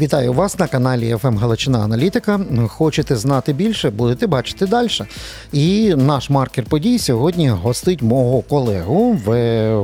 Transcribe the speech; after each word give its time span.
Вітаю 0.00 0.32
вас 0.32 0.58
на 0.58 0.66
каналі 0.66 1.16
«ФМ 1.16 1.36
Галичина 1.36 1.78
Аналітика. 1.78 2.40
Хочете 2.68 3.16
знати 3.16 3.52
більше, 3.52 3.90
будете 3.90 4.26
бачити 4.26 4.66
далі. 4.66 4.88
І 5.52 5.94
наш 5.94 6.30
маркер 6.30 6.64
подій 6.64 6.98
сьогодні 6.98 7.48
гостить 7.48 8.02
мого 8.02 8.42
колегу 8.42 9.16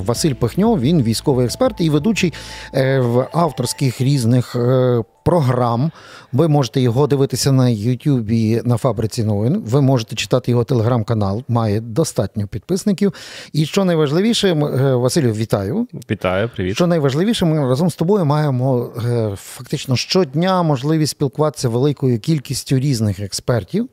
Василь 0.07 0.35
Пихньо. 0.35 0.79
Він 0.79 1.03
військовий 1.03 1.47
експерт 1.47 1.81
і 1.81 1.91
ведучий 1.91 2.33
е, 2.75 3.01
в 3.01 3.29
авторських 3.33 4.01
різних 4.01 4.57
е, 4.57 5.03
програм. 5.25 5.91
Ви 6.33 6.49
можете 6.49 6.81
його 6.81 7.07
дивитися 7.07 7.53
на 7.53 7.69
Ютубі 7.69 8.63
на 8.65 8.77
фабриці 8.77 9.25
новин. 9.25 9.63
Ви 9.67 9.81
можете 9.81 10.17
читати 10.17 10.51
його 10.51 10.65
телеграм-канал, 10.65 11.43
має 11.49 11.81
достатньо 11.81 12.47
підписників. 12.47 13.13
І 13.53 13.67
що 13.67 13.85
найважливіше, 13.85 14.49
е, 14.49 14.55
Василю, 14.95 15.33
вітаю. 15.33 15.87
Вітаю, 16.11 16.51
привіт. 16.55 16.75
Що 16.75 16.87
найважливіше, 16.87 17.45
ми 17.45 17.69
разом 17.69 17.91
з 17.91 17.97
тобою 17.97 18.25
маємо 18.25 18.91
фактично 19.37 19.97
щодня 19.97 20.63
можливість 20.63 21.11
спілкуватися 21.11 21.69
великою 21.69 22.21
кількістю 22.21 22.79
різних 22.79 23.21
експертів. 23.21 23.89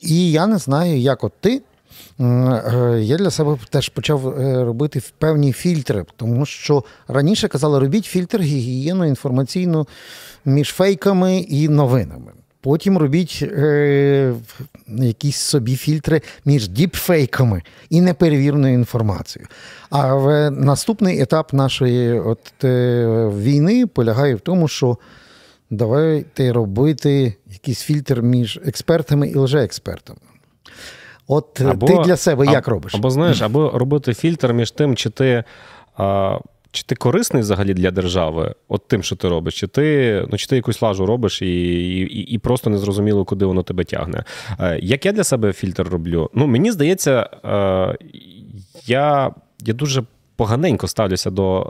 І 0.00 0.30
я 0.30 0.46
не 0.46 0.58
знаю, 0.58 0.98
як 0.98 1.24
от 1.24 1.32
ти. 1.40 1.62
Е, 2.20 3.00
я 3.02 3.16
для 3.16 3.30
себе 3.30 3.58
теж 3.70 3.88
почав 3.88 4.28
е, 4.28 4.64
робити 4.64 5.02
певні 5.18 5.52
фільтри, 5.52 6.04
тому 6.16 6.46
що 6.46 6.84
раніше 7.08 7.48
казали, 7.48 7.78
робіть 7.78 8.04
фільтр 8.04 8.40
гігієну 8.40 9.04
інформаційну 9.04 9.86
між 10.44 10.68
фейками 10.68 11.38
і 11.38 11.68
новинами. 11.68 12.32
Потім 12.62 12.98
робіть 12.98 13.38
е, 13.42 14.34
якісь 14.88 15.36
собі 15.36 15.76
фільтри 15.76 16.22
між 16.44 16.68
діпфейками 16.68 17.62
і 17.90 18.00
неперевіреною 18.00 18.74
інформацією. 18.74 19.48
А 19.90 20.14
в 20.14 20.50
наступний 20.50 21.20
етап 21.20 21.52
нашої 21.52 22.20
от, 22.20 22.64
е, 22.64 23.06
війни 23.36 23.86
полягає 23.86 24.34
в 24.34 24.40
тому, 24.40 24.68
що 24.68 24.98
давайте 25.70 26.52
робити 26.52 27.34
якийсь 27.46 27.80
фільтр 27.80 28.22
між 28.22 28.60
експертами 28.66 29.28
і 29.28 29.36
лжеекспертами. 29.36 30.20
От 31.32 31.60
або, 31.60 31.86
ти 31.86 31.98
для 32.04 32.16
себе 32.16 32.46
як 32.46 32.68
робиш? 32.68 32.94
Або 32.94 33.10
знаєш, 33.10 33.42
або 33.42 33.70
робити 33.70 34.14
фільтр 34.14 34.52
між 34.52 34.70
тим, 34.70 34.96
чи 34.96 35.10
ти. 35.10 35.44
А... 35.96 36.38
Чи 36.72 36.82
ти 36.82 36.94
корисний 36.94 37.42
взагалі 37.42 37.74
для 37.74 37.90
держави, 37.90 38.54
от 38.68 38.88
тим, 38.88 39.02
що 39.02 39.16
ти 39.16 39.28
робиш, 39.28 39.60
чи 39.60 39.66
ти 39.66 40.26
ну, 40.30 40.38
чи 40.38 40.46
ти 40.46 40.56
якусь 40.56 40.82
лажу 40.82 41.06
робиш 41.06 41.42
і 41.42 41.46
і, 41.46 42.04
і 42.04 42.38
просто 42.38 42.70
незрозуміло, 42.70 43.24
куди 43.24 43.44
воно 43.44 43.62
тебе 43.62 43.84
тягне? 43.84 44.24
Е, 44.60 44.78
Як 44.82 45.06
я 45.06 45.12
для 45.12 45.24
себе 45.24 45.52
фільтр 45.52 45.88
роблю? 45.88 46.30
Ну, 46.34 46.46
Мені 46.46 46.72
здається, 46.72 47.30
е, 47.44 47.96
я, 48.86 49.30
я 49.64 49.74
дуже 49.74 50.02
поганенько 50.40 50.88
ставлюся 50.88 51.30
до. 51.30 51.60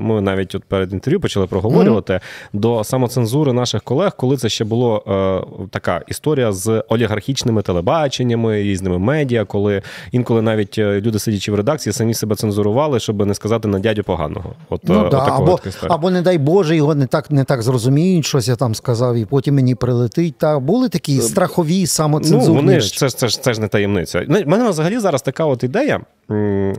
Е, 0.00 0.04
ми 0.04 0.20
навіть 0.20 0.54
от 0.54 0.64
перед 0.64 0.92
інтерв'ю 0.92 1.20
почали 1.20 1.46
проговорювати 1.46 2.12
mm-hmm. 2.12 2.60
до 2.60 2.84
самоцензури 2.84 3.52
наших 3.52 3.82
колег, 3.82 4.12
коли 4.16 4.36
це 4.36 4.48
ще 4.48 4.64
було 4.64 5.02
е, 5.08 5.66
така 5.70 6.00
історія 6.08 6.52
з 6.52 6.84
олігархічними 6.88 7.62
телебаченнями, 7.62 8.62
різними 8.62 8.98
медіа, 8.98 9.44
коли 9.44 9.82
інколи 10.12 10.42
навіть 10.42 10.78
е, 10.78 11.00
люди, 11.00 11.18
сидячи 11.18 11.52
в 11.52 11.54
редакції, 11.54 11.92
самі 11.92 12.14
себе 12.14 12.36
цензурували, 12.36 13.00
щоб 13.00 13.26
не 13.26 13.34
сказати 13.34 13.68
на 13.68 13.78
дядю 13.78 14.02
поганого. 14.02 14.52
От, 14.68 14.80
ну, 14.84 15.04
от 15.04 15.10
да, 15.10 15.18
або, 15.18 15.60
або, 15.88 16.10
не 16.10 16.22
дай 16.22 16.38
Боже, 16.38 16.76
його 16.76 16.94
не 16.94 17.06
так 17.06 17.30
не 17.30 17.44
так 17.44 17.62
зрозуміють, 17.62 18.26
щось 18.26 18.48
я 18.48 18.56
там 18.56 18.74
сказав, 18.74 19.16
і 19.16 19.24
потім 19.24 19.54
мені 19.54 19.74
прилетить. 19.74 20.38
Та 20.38 20.58
були 20.58 20.88
такі 20.88 21.20
страхові 21.20 21.86
самоцензурні 21.86 22.48
Ну, 22.48 22.54
вони 22.54 22.80
ж 22.80 22.98
це, 22.98 23.10
це, 23.10 23.28
це, 23.28 23.40
це 23.40 23.54
ж 23.54 23.60
не 23.60 23.68
таємниця. 23.68 24.24
У 24.28 24.50
мене 24.50 24.68
взагалі 24.68 24.98
зараз 24.98 25.22
така 25.22 25.44
от 25.44 25.64
ідея 25.64 26.00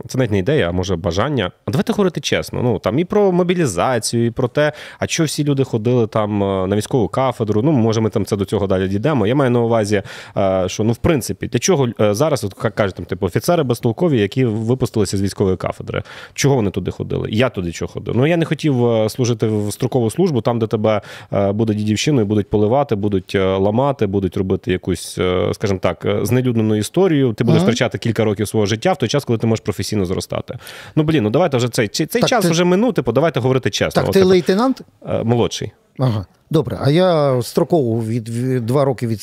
це 0.08 0.18
навіть 0.18 0.30
не 0.30 0.38
ідея, 0.38 0.68
а 0.68 0.72
може 0.72 0.96
бажання. 0.96 1.50
А 1.64 1.70
давайте 1.70 1.92
говорити 1.92 2.20
чесно. 2.20 2.62
Ну 2.62 2.78
там 2.78 2.98
і 2.98 3.04
про 3.04 3.32
мобілізацію, 3.32 4.26
і 4.26 4.30
про 4.30 4.48
те, 4.48 4.72
а 4.98 5.06
що 5.06 5.24
всі 5.24 5.44
люди 5.44 5.64
ходили 5.64 6.06
там 6.06 6.42
е, 6.42 6.66
на 6.66 6.76
військову 6.76 7.08
кафедру. 7.08 7.62
Ну, 7.62 7.72
може, 7.72 8.00
ми 8.00 8.10
там 8.10 8.24
це 8.24 8.36
до 8.36 8.44
цього 8.44 8.66
далі 8.66 8.88
дійдемо. 8.88 9.26
Я 9.26 9.34
маю 9.34 9.50
на 9.50 9.60
увазі, 9.60 10.02
е, 10.36 10.64
що 10.66 10.84
ну, 10.84 10.92
в 10.92 10.96
принципі, 10.96 11.46
для 11.46 11.58
чого 11.58 11.88
е, 12.00 12.14
зараз, 12.14 12.44
от 12.44 12.54
як 12.64 12.74
кажуть, 12.74 12.94
там, 12.94 13.04
типу, 13.04 13.26
офіцери 13.26 13.62
безтолкові, 13.62 14.20
які 14.20 14.44
випустилися 14.44 15.16
з 15.16 15.22
військової 15.22 15.56
кафедри. 15.56 16.02
Чого 16.34 16.54
вони 16.54 16.70
туди 16.70 16.90
ходили? 16.90 17.28
Я 17.30 17.48
туди 17.48 17.72
чого 17.72 17.92
ходив. 17.92 18.16
Ну 18.16 18.26
я 18.26 18.36
не 18.36 18.44
хотів 18.44 18.74
служити 19.08 19.46
в 19.46 19.72
строкову 19.72 20.10
службу, 20.10 20.40
там, 20.40 20.58
де 20.58 20.66
тебе 20.66 21.00
буде 21.30 21.74
дідівщиною, 21.74 22.26
будуть 22.26 22.50
поливати, 22.50 22.94
будуть 22.94 23.34
ламати, 23.34 24.06
будуть 24.06 24.36
робити 24.36 24.72
якусь, 24.72 25.18
скажімо 25.52 25.78
так, 25.82 26.06
знелюднену 26.22 26.76
історію. 26.76 27.32
Ти 27.32 27.44
будеш 27.44 27.62
втрачати 27.62 27.98
кілька 27.98 28.24
років 28.24 28.48
свого 28.48 28.66
життя 28.66 28.92
в 28.92 28.96
той 28.96 29.08
час, 29.08 29.24
коли 29.24 29.39
ти 29.40 29.46
можеш 29.46 29.64
професійно 29.64 30.06
зростати. 30.06 30.58
Ну 30.96 31.02
блін, 31.02 31.24
ну 31.24 31.30
давайте 31.30 31.56
вже 31.56 31.68
цей 31.68 31.88
цей 31.88 32.06
так, 32.06 32.26
час 32.26 32.44
ти... 32.44 32.50
вже 32.50 32.64
минути, 32.64 32.92
типу, 32.92 33.12
давайте 33.12 33.40
говорити 33.40 33.70
чесно. 33.70 34.02
Так, 34.02 34.12
ти 34.12 34.22
лейтенант? 34.22 34.82
Е, 35.06 35.22
молодший. 35.22 35.72
Ага. 35.98 36.26
Добре, 36.52 36.78
а 36.80 36.90
я 36.90 37.42
строково 37.42 38.04
від, 38.04 38.28
від 38.28 38.66
два 38.66 38.84
роки 38.84 39.06
від, 39.06 39.20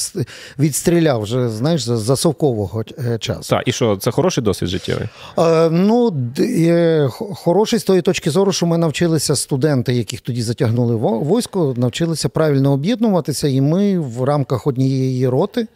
відстріляв 0.60 1.22
вже, 1.22 1.50
знаєш, 1.50 1.82
за, 1.82 1.98
за 1.98 2.16
совкового 2.16 2.84
е, 3.08 3.18
часу. 3.18 3.50
Так, 3.50 3.64
і 3.66 3.72
що, 3.72 3.98
це 3.98 4.12
хороший 4.12 4.44
досвід 4.44 4.70
життєвий? 4.70 5.08
Е, 5.38 5.70
ну, 5.70 6.14
е, 6.40 7.08
хороший 7.12 7.80
з 7.80 7.84
тої 7.84 8.02
точки 8.02 8.32
зору, 8.32 8.52
що 8.52 8.66
ми 8.66 8.78
навчилися 8.78 9.36
студенти, 9.36 9.94
яких 9.94 10.22
тоді 10.22 10.42
затягнули 10.42 10.96
в 10.96 11.38
військо, 11.38 11.74
навчилися 11.78 12.30
правильно 12.30 12.72
об'єднуватися, 12.72 13.48
і 13.48 13.62
ми 13.62 14.00
в 14.00 14.24
рамках 14.24 14.68
однієї 14.68 15.28
роти 15.28 15.68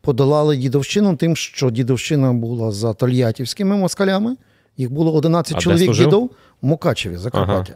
подолали 0.00 0.56
дідовщину 0.56 1.16
тим, 1.16 1.36
що 1.36 1.70
дідовщина 1.70 2.32
була 2.32 2.72
за 2.72 2.94
тольятівськими 2.94 3.76
москалями. 3.76 4.36
Їх 4.76 4.92
було 4.92 5.14
11 5.14 5.56
а 5.56 5.60
чоловік 5.60 5.92
дідов 5.92 6.30
в 6.62 6.66
Мукачеві, 6.66 7.16
Закарпаття. 7.16 7.74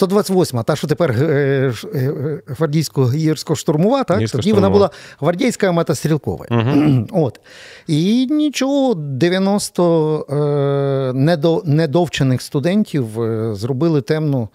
Ага. 0.00 0.20
128-ма, 0.22 0.62
та, 0.62 0.76
що 0.76 0.86
тепер 0.86 1.10
е, 1.10 1.72
е, 1.94 2.40
гвардійсько 2.46 3.10
гірсько 3.10 3.56
штурмова, 3.56 4.04
так? 4.04 4.30
тоді 4.30 4.52
вона 4.52 4.70
була 4.70 4.90
гвардійська 5.20 5.72
метастрілкова. 5.72 6.46
Угу. 6.50 7.06
От. 7.24 7.40
І 7.86 8.26
нічого, 8.26 8.94
90 8.94 10.26
е, 10.30 11.62
недовчених 11.64 12.42
студентів 12.42 13.06
зробили 13.54 14.00
темну. 14.00 14.48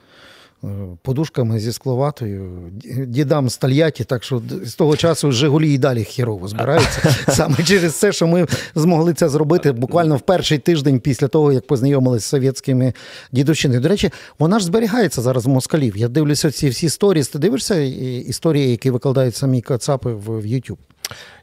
Е, 0.64 0.68
подушками 1.02 1.60
зі 1.60 1.74
скловатою, 1.74 2.72
дідам 3.08 3.50
з 3.50 3.58
Тольятті, 3.58 4.04
так 4.04 4.24
що 4.24 4.42
з 4.64 4.76
того 4.76 4.98
часу 4.98 5.32
Жигулі 5.32 5.74
і 5.74 5.78
далі 5.78 6.04
хірово 6.04 6.48
збираються. 6.48 7.16
Саме 7.28 7.56
через 7.64 7.96
це, 7.96 8.12
що 8.12 8.28
ми 8.28 8.48
змогли 8.76 9.14
це 9.14 9.30
зробити 9.30 9.72
буквально 9.72 10.16
в 10.16 10.22
перший 10.22 10.58
тиждень 10.58 11.00
після 11.00 11.28
того, 11.28 11.54
як 11.54 11.68
познайомилися 11.68 12.26
з 12.26 12.30
совєтськими 12.30 12.94
дідовщинами. 13.32 13.80
До 13.80 13.90
речі, 13.90 14.12
вона 14.40 14.60
ж 14.60 14.66
зберігається 14.66 15.22
зараз 15.22 15.46
в 15.46 15.50
москалів. 15.50 15.98
Я 15.98 16.08
дивлюся 16.08 16.52
ці 16.52 16.70
всі 16.70 16.90
сторіс. 16.90 17.28
Ти 17.28 17.40
дивишся 17.40 17.76
історії, 17.76 18.72
які 18.72 18.92
викладають 18.92 19.36
самі 19.36 19.62
Кацапи 19.62 20.14
в 20.14 20.30
YouTube? 20.30 20.78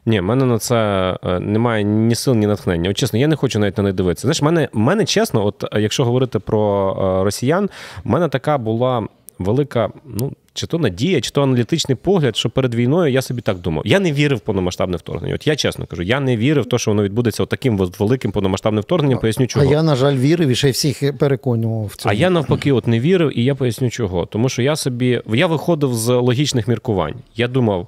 Ні, 0.05 0.19
в 0.19 0.23
мене 0.23 0.45
на 0.45 0.59
це 0.59 0.75
е, 1.23 1.39
немає 1.39 1.83
ні 1.83 2.15
сил, 2.15 2.35
ні 2.35 2.47
натхнення. 2.47 2.89
От 2.89 2.97
чесно, 2.97 3.19
я 3.19 3.27
не 3.27 3.35
хочу 3.35 3.59
навіть 3.59 3.77
на 3.77 3.83
них 3.83 3.93
дивитися. 3.93 4.21
Знаєш, 4.21 4.41
мене, 4.41 4.69
мене 4.73 5.05
чесно, 5.05 5.45
от 5.45 5.63
е, 5.73 5.81
якщо 5.81 6.05
говорити 6.05 6.39
про 6.39 6.91
е, 7.21 7.23
росіян, 7.23 7.69
в 8.03 8.09
мене 8.09 8.27
така 8.27 8.57
була 8.57 9.07
велика, 9.39 9.89
ну. 10.05 10.31
Чи 10.57 10.67
то 10.67 10.79
надія, 10.79 11.21
чи 11.21 11.31
то 11.31 11.43
аналітичний 11.43 11.95
погляд, 11.95 12.37
що 12.37 12.49
перед 12.49 12.75
війною 12.75 13.13
я 13.13 13.21
собі 13.21 13.41
так 13.41 13.57
думав. 13.57 13.83
Я 13.87 13.99
не 13.99 14.11
вірив 14.11 14.37
в 14.37 14.41
повномасштабне 14.41 14.97
вторгнення. 14.97 15.35
От 15.35 15.47
я 15.47 15.55
чесно 15.55 15.85
кажу, 15.85 16.03
я 16.03 16.19
не 16.19 16.37
вірив 16.37 16.63
в 16.63 16.69
те, 16.69 16.77
що 16.77 16.91
воно 16.91 17.03
відбудеться 17.03 17.45
таким 17.45 17.77
великим 17.77 18.31
повномасштабним 18.31 18.81
вторгненням. 18.81 19.19
Поясню 19.19 19.47
чого. 19.47 19.65
А 19.65 19.69
я, 19.69 19.83
на 19.83 19.95
жаль, 19.95 20.15
вірив 20.15 20.49
і 20.49 20.55
ще 20.55 20.71
всіх 20.71 21.17
переконував 21.17 21.85
в 21.85 21.95
цьому. 21.95 22.11
А 22.11 22.15
я 22.15 22.29
навпаки, 22.29 22.71
от 22.71 22.87
не 22.87 22.99
вірив, 22.99 23.39
і 23.39 23.43
я 23.43 23.55
поясню 23.55 23.89
чого. 23.89 24.25
Тому 24.25 24.49
що 24.49 24.61
я 24.61 24.75
собі 24.75 25.21
я 25.33 25.47
виходив 25.47 25.93
з 25.93 26.13
логічних 26.13 26.67
міркувань. 26.67 27.15
Я 27.35 27.47
думав, 27.47 27.87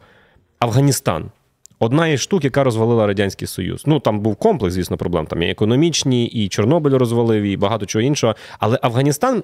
Афганістан. 0.59 1.25
Одна 1.79 2.07
із 2.07 2.19
штук, 2.19 2.43
яка 2.43 2.63
розвалила 2.63 3.07
Радянський 3.07 3.47
Союз. 3.47 3.83
Ну 3.85 3.99
там 3.99 4.19
був 4.19 4.35
комплекс, 4.35 4.75
звісно, 4.75 4.97
проблем. 4.97 5.25
Там 5.25 5.43
і 5.43 5.49
економічні, 5.49 6.25
і 6.25 6.49
Чорнобиль 6.49 6.91
розвалив, 6.91 7.43
і 7.43 7.57
багато 7.57 7.85
чого 7.85 8.03
іншого. 8.03 8.35
Але 8.59 8.79
Афганістан 8.81 9.43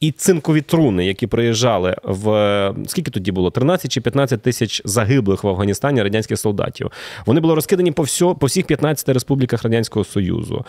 і 0.00 0.12
цинкові 0.12 0.60
труни, 0.60 1.06
які 1.06 1.26
приїжджали 1.26 1.96
в 2.04 2.74
скільки 2.86 3.10
тоді 3.10 3.32
було? 3.32 3.50
13 3.50 3.92
чи 3.92 4.00
15 4.00 4.42
тисяч 4.42 4.82
загиблих 4.84 5.44
в 5.44 5.48
Афганістані 5.48 6.02
радянських 6.02 6.38
солдатів. 6.38 6.90
Вони 7.26 7.40
були 7.40 7.54
розкидані 7.54 7.92
по 7.92 8.02
всьо, 8.02 8.34
по 8.34 8.46
всіх 8.46 8.66
15 8.66 9.08
республіках 9.08 9.62
Радянського 9.62 10.04
Союзу. 10.04 10.64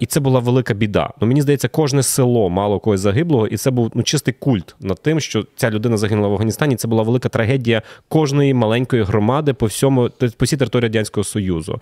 І 0.00 0.06
це 0.06 0.20
була 0.20 0.40
велика 0.40 0.74
біда. 0.74 1.10
Ну 1.20 1.26
мені 1.26 1.42
здається, 1.42 1.68
кожне 1.68 2.02
село 2.02 2.50
мало 2.50 2.78
когось 2.78 3.00
загиблого, 3.00 3.46
і 3.46 3.56
це 3.56 3.70
був 3.70 3.90
ну 3.94 4.02
чистий 4.02 4.34
культ 4.38 4.74
над 4.80 5.02
тим, 5.02 5.20
що 5.20 5.44
ця 5.56 5.70
людина 5.70 5.96
загинула 5.96 6.28
в 6.28 6.32
Афганістані. 6.32 6.76
Це 6.76 6.88
була 6.88 7.02
велика 7.02 7.28
трагедія 7.28 7.82
кожної 8.08 8.54
маленької 8.54 9.02
громади 9.02 9.52
по 9.52 9.66
всьому 9.66 10.10
по 10.36 10.44
всій 10.44 10.56
території 10.56 10.88
радянського 10.88 11.24
союзу. 11.24 11.80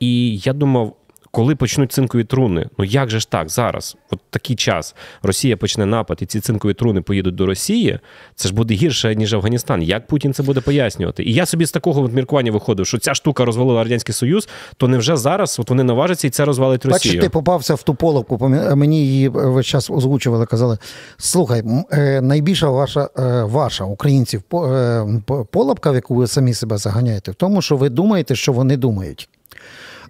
І 0.00 0.38
я 0.38 0.52
думав 0.52 0.96
коли 1.36 1.54
почнуть 1.54 1.92
цинкові 1.92 2.24
труни? 2.24 2.68
Ну 2.78 2.84
як 2.84 3.10
же 3.10 3.20
ж 3.20 3.30
так 3.30 3.48
зараз? 3.48 3.96
От 4.10 4.20
такий 4.30 4.56
час 4.56 4.94
Росія 5.22 5.56
почне 5.56 5.86
напад, 5.86 6.18
і 6.20 6.26
ці 6.26 6.40
цинкові 6.40 6.74
труни 6.74 7.02
поїдуть 7.02 7.34
до 7.34 7.46
Росії. 7.46 7.98
Це 8.34 8.48
ж 8.48 8.54
буде 8.54 8.74
гірше 8.74 9.14
ніж 9.14 9.34
Афганістан. 9.34 9.82
Як 9.82 10.06
Путін 10.06 10.34
це 10.34 10.42
буде 10.42 10.60
пояснювати? 10.60 11.24
І 11.24 11.32
я 11.32 11.46
собі 11.46 11.66
з 11.66 11.70
такого 11.72 12.08
міркування 12.08 12.52
виходив, 12.52 12.86
що 12.86 12.98
ця 12.98 13.14
штука 13.14 13.44
розвалила 13.44 13.84
радянський 13.84 14.14
союз, 14.14 14.48
то 14.76 14.88
невже 14.88 15.16
зараз 15.16 15.58
от 15.60 15.70
вони 15.70 15.82
наважаться 15.82 16.26
і 16.26 16.30
це 16.30 16.44
розвалить 16.44 16.84
Росію? 16.84 17.12
Бачиш, 17.12 17.24
ти 17.24 17.28
попався 17.28 17.74
в 17.74 17.82
ту 17.82 17.94
половку. 17.94 18.48
Мені 18.74 19.06
її 19.06 19.28
весь 19.28 19.66
час 19.66 19.90
озвучували. 19.90 20.46
Казали: 20.46 20.78
слухай, 21.16 21.62
е, 21.92 22.20
найбільша 22.20 22.68
ваша 22.68 23.08
е, 23.18 23.42
ваша 23.42 23.84
українців 23.84 24.42
полапка, 25.50 25.90
в 25.90 25.94
яку 25.94 26.14
ви 26.14 26.26
самі 26.26 26.54
себе 26.54 26.78
заганяєте, 26.78 27.30
в 27.30 27.34
тому, 27.34 27.62
що 27.62 27.76
ви 27.76 27.88
думаєте, 27.88 28.34
що 28.34 28.52
вони 28.52 28.76
думають. 28.76 29.28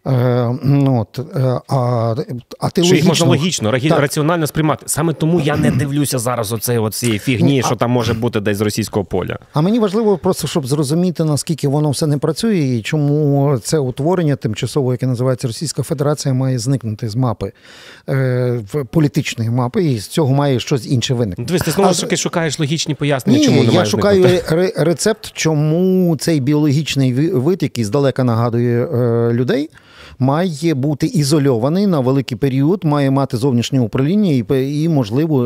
Е, 0.07 0.59
ну, 0.63 1.01
от, 1.01 1.37
е, 1.37 1.61
а, 1.69 2.15
а 2.61 2.71
ти 2.71 2.85
Що 2.85 2.95
їх 2.95 3.05
можна 3.05 3.27
логічно, 3.27 3.73
так. 3.73 4.01
раціонально 4.01 4.47
сприймати. 4.47 4.83
Саме 4.87 5.13
тому 5.13 5.41
я 5.41 5.57
не 5.57 5.71
дивлюся 5.71 6.19
зараз 6.19 6.53
оцеї 6.53 6.79
оцієї 6.79 7.19
фігні, 7.19 7.63
що 7.63 7.77
там 7.77 7.91
може 7.91 8.15
бути 8.15 8.41
десь 8.41 8.57
з 8.57 8.61
російського 8.61 9.05
поля. 9.05 9.39
А 9.53 9.61
мені 9.61 9.79
важливо 9.79 10.19
просто, 10.19 10.49
щоб 10.49 10.67
зрозуміти, 10.67 11.25
наскільки 11.25 11.69
воно 11.69 11.91
все 11.91 12.07
не 12.07 12.19
працює, 12.19 12.59
і 12.59 12.83
чому 12.83 13.59
це 13.63 13.79
утворення 13.79 14.37
тимчасово, 14.37 14.93
яке 14.93 15.07
називається 15.07 15.47
Російська 15.47 15.83
Федерація, 15.83 16.35
має 16.35 16.59
зникнути 16.59 17.09
з 17.09 17.17
мапи 17.17 17.53
е, 18.09 18.61
політичної 18.91 19.51
мапи, 19.51 19.85
і 19.85 19.99
з 19.99 20.07
цього 20.07 20.35
має 20.35 20.61
щось 20.61 20.87
інше 20.87 21.15
виникнути. 21.15 21.49
Дивись, 21.49 21.63
ти 21.63 21.71
знову 21.71 21.95
ж 21.95 22.01
таки 22.01 22.17
шукаєш 22.17 22.59
логічні 22.59 22.95
пояснення, 22.95 23.39
Ні, 23.39 23.45
чому 23.45 23.65
не 23.65 23.73
я 23.73 23.85
шукаю 23.85 24.41
рецепт, 24.77 25.31
чому 25.33 26.17
цей 26.17 26.41
біологічний 26.41 27.13
вид, 27.31 27.63
який 27.63 27.85
здалека 27.85 28.25
нагадує 28.25 28.87
е, 28.87 29.33
людей 29.33 29.71
має 30.19 30.75
бути 30.75 31.07
ізольований 31.07 31.87
на 31.87 32.01
великий 32.01 32.39
період, 32.39 32.85
має 32.85 33.11
мати 33.11 33.37
зовнішнє 33.37 33.81
управління 33.81 34.31
і, 34.31 34.83
і 34.83 34.89
можливо, 34.89 35.45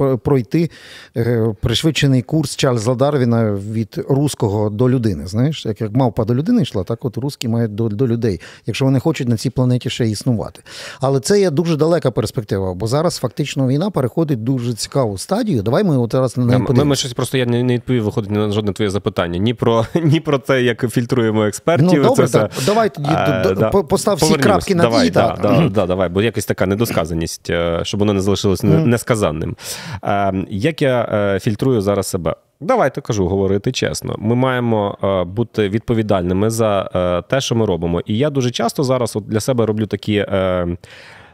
е, 0.00 0.16
пройти 0.16 0.70
е, 1.16 1.54
пришвидшений 1.60 2.22
курс 2.22 2.56
Чарльза 2.56 2.94
Дарвіна 2.94 3.52
від 3.52 4.04
руського 4.08 4.70
до 4.70 4.90
людини. 4.90 5.26
Знаєш, 5.26 5.66
як 5.66 5.80
як 5.80 5.92
мавпа 5.92 6.24
до 6.24 6.34
людини 6.34 6.62
йшла, 6.62 6.84
так 6.84 7.04
от 7.04 7.16
русські 7.16 7.48
мають 7.48 7.74
до, 7.74 7.88
до 7.88 8.08
людей, 8.08 8.40
якщо 8.66 8.84
вони 8.84 9.00
хочуть 9.00 9.28
на 9.28 9.36
цій 9.36 9.50
планеті 9.50 9.90
ще 9.90 10.08
існувати. 10.08 10.62
Але 11.00 11.20
це 11.20 11.40
є 11.40 11.50
дуже 11.50 11.76
далека 11.76 12.10
перспектива, 12.10 12.74
бо 12.74 12.86
зараз 12.86 13.16
фактично 13.16 13.68
війна 13.68 13.90
переходить 13.90 14.44
дуже 14.44 14.74
цікаву 14.74 15.18
стадію. 15.18 15.62
Давай 15.62 15.84
ми 15.84 15.98
от 15.98 16.12
зараз 16.12 16.36
на 16.36 16.44
неї. 16.44 16.64
Ми, 16.68 16.84
ми 16.84 16.96
щось 16.96 17.12
просто 17.12 17.38
я 17.38 17.46
не, 17.46 17.62
не 17.62 17.74
відповів, 17.74 18.04
виходить 18.04 18.30
на 18.30 18.50
жодне 18.50 18.72
твоє 18.72 18.90
запитання. 18.90 19.38
Ні 19.38 19.54
про 19.54 19.86
ні 20.04 20.20
про 20.20 20.38
те, 20.38 20.62
як 20.62 20.90
фільтруємо 20.90 21.44
експертів. 21.44 21.88
Ну, 21.94 22.02
добре, 22.02 22.26
це 22.26 22.38
так, 22.38 22.52
все. 22.52 22.66
давай 22.66 22.90
а, 23.04 23.54
да 23.54 23.70
постав 23.86 24.16
всі 24.16 24.34
крапки 24.34 24.74
на 24.74 24.82
давай, 24.82 25.08
і. 25.08 25.10
Да, 25.10 25.36
да, 25.42 25.68
да, 25.68 25.86
давай, 25.86 26.08
бо 26.08 26.22
якась 26.22 26.46
така 26.46 26.66
недосказаність, 26.66 27.50
е, 27.50 27.80
щоб 27.82 28.00
воно 28.00 28.12
не 28.12 28.20
залишилось 28.20 28.62
несказанним. 28.62 29.56
Е, 30.04 30.32
як 30.50 30.82
я 30.82 31.08
е, 31.12 31.40
фільтрую 31.40 31.80
зараз 31.80 32.06
себе? 32.06 32.36
Давайте 32.60 33.00
кажу, 33.00 33.28
говорити 33.28 33.72
чесно. 33.72 34.14
Ми 34.18 34.34
маємо 34.34 34.98
бути 35.26 35.68
відповідальними 35.68 36.50
за 36.50 36.84
те, 37.30 37.40
що 37.40 37.54
ми 37.54 37.66
робимо. 37.66 38.00
І 38.06 38.18
я 38.18 38.30
дуже 38.30 38.50
часто 38.50 38.82
зараз 38.82 39.16
от 39.16 39.24
для 39.26 39.40
себе 39.40 39.66
роблю 39.66 39.86
такі 39.86 40.26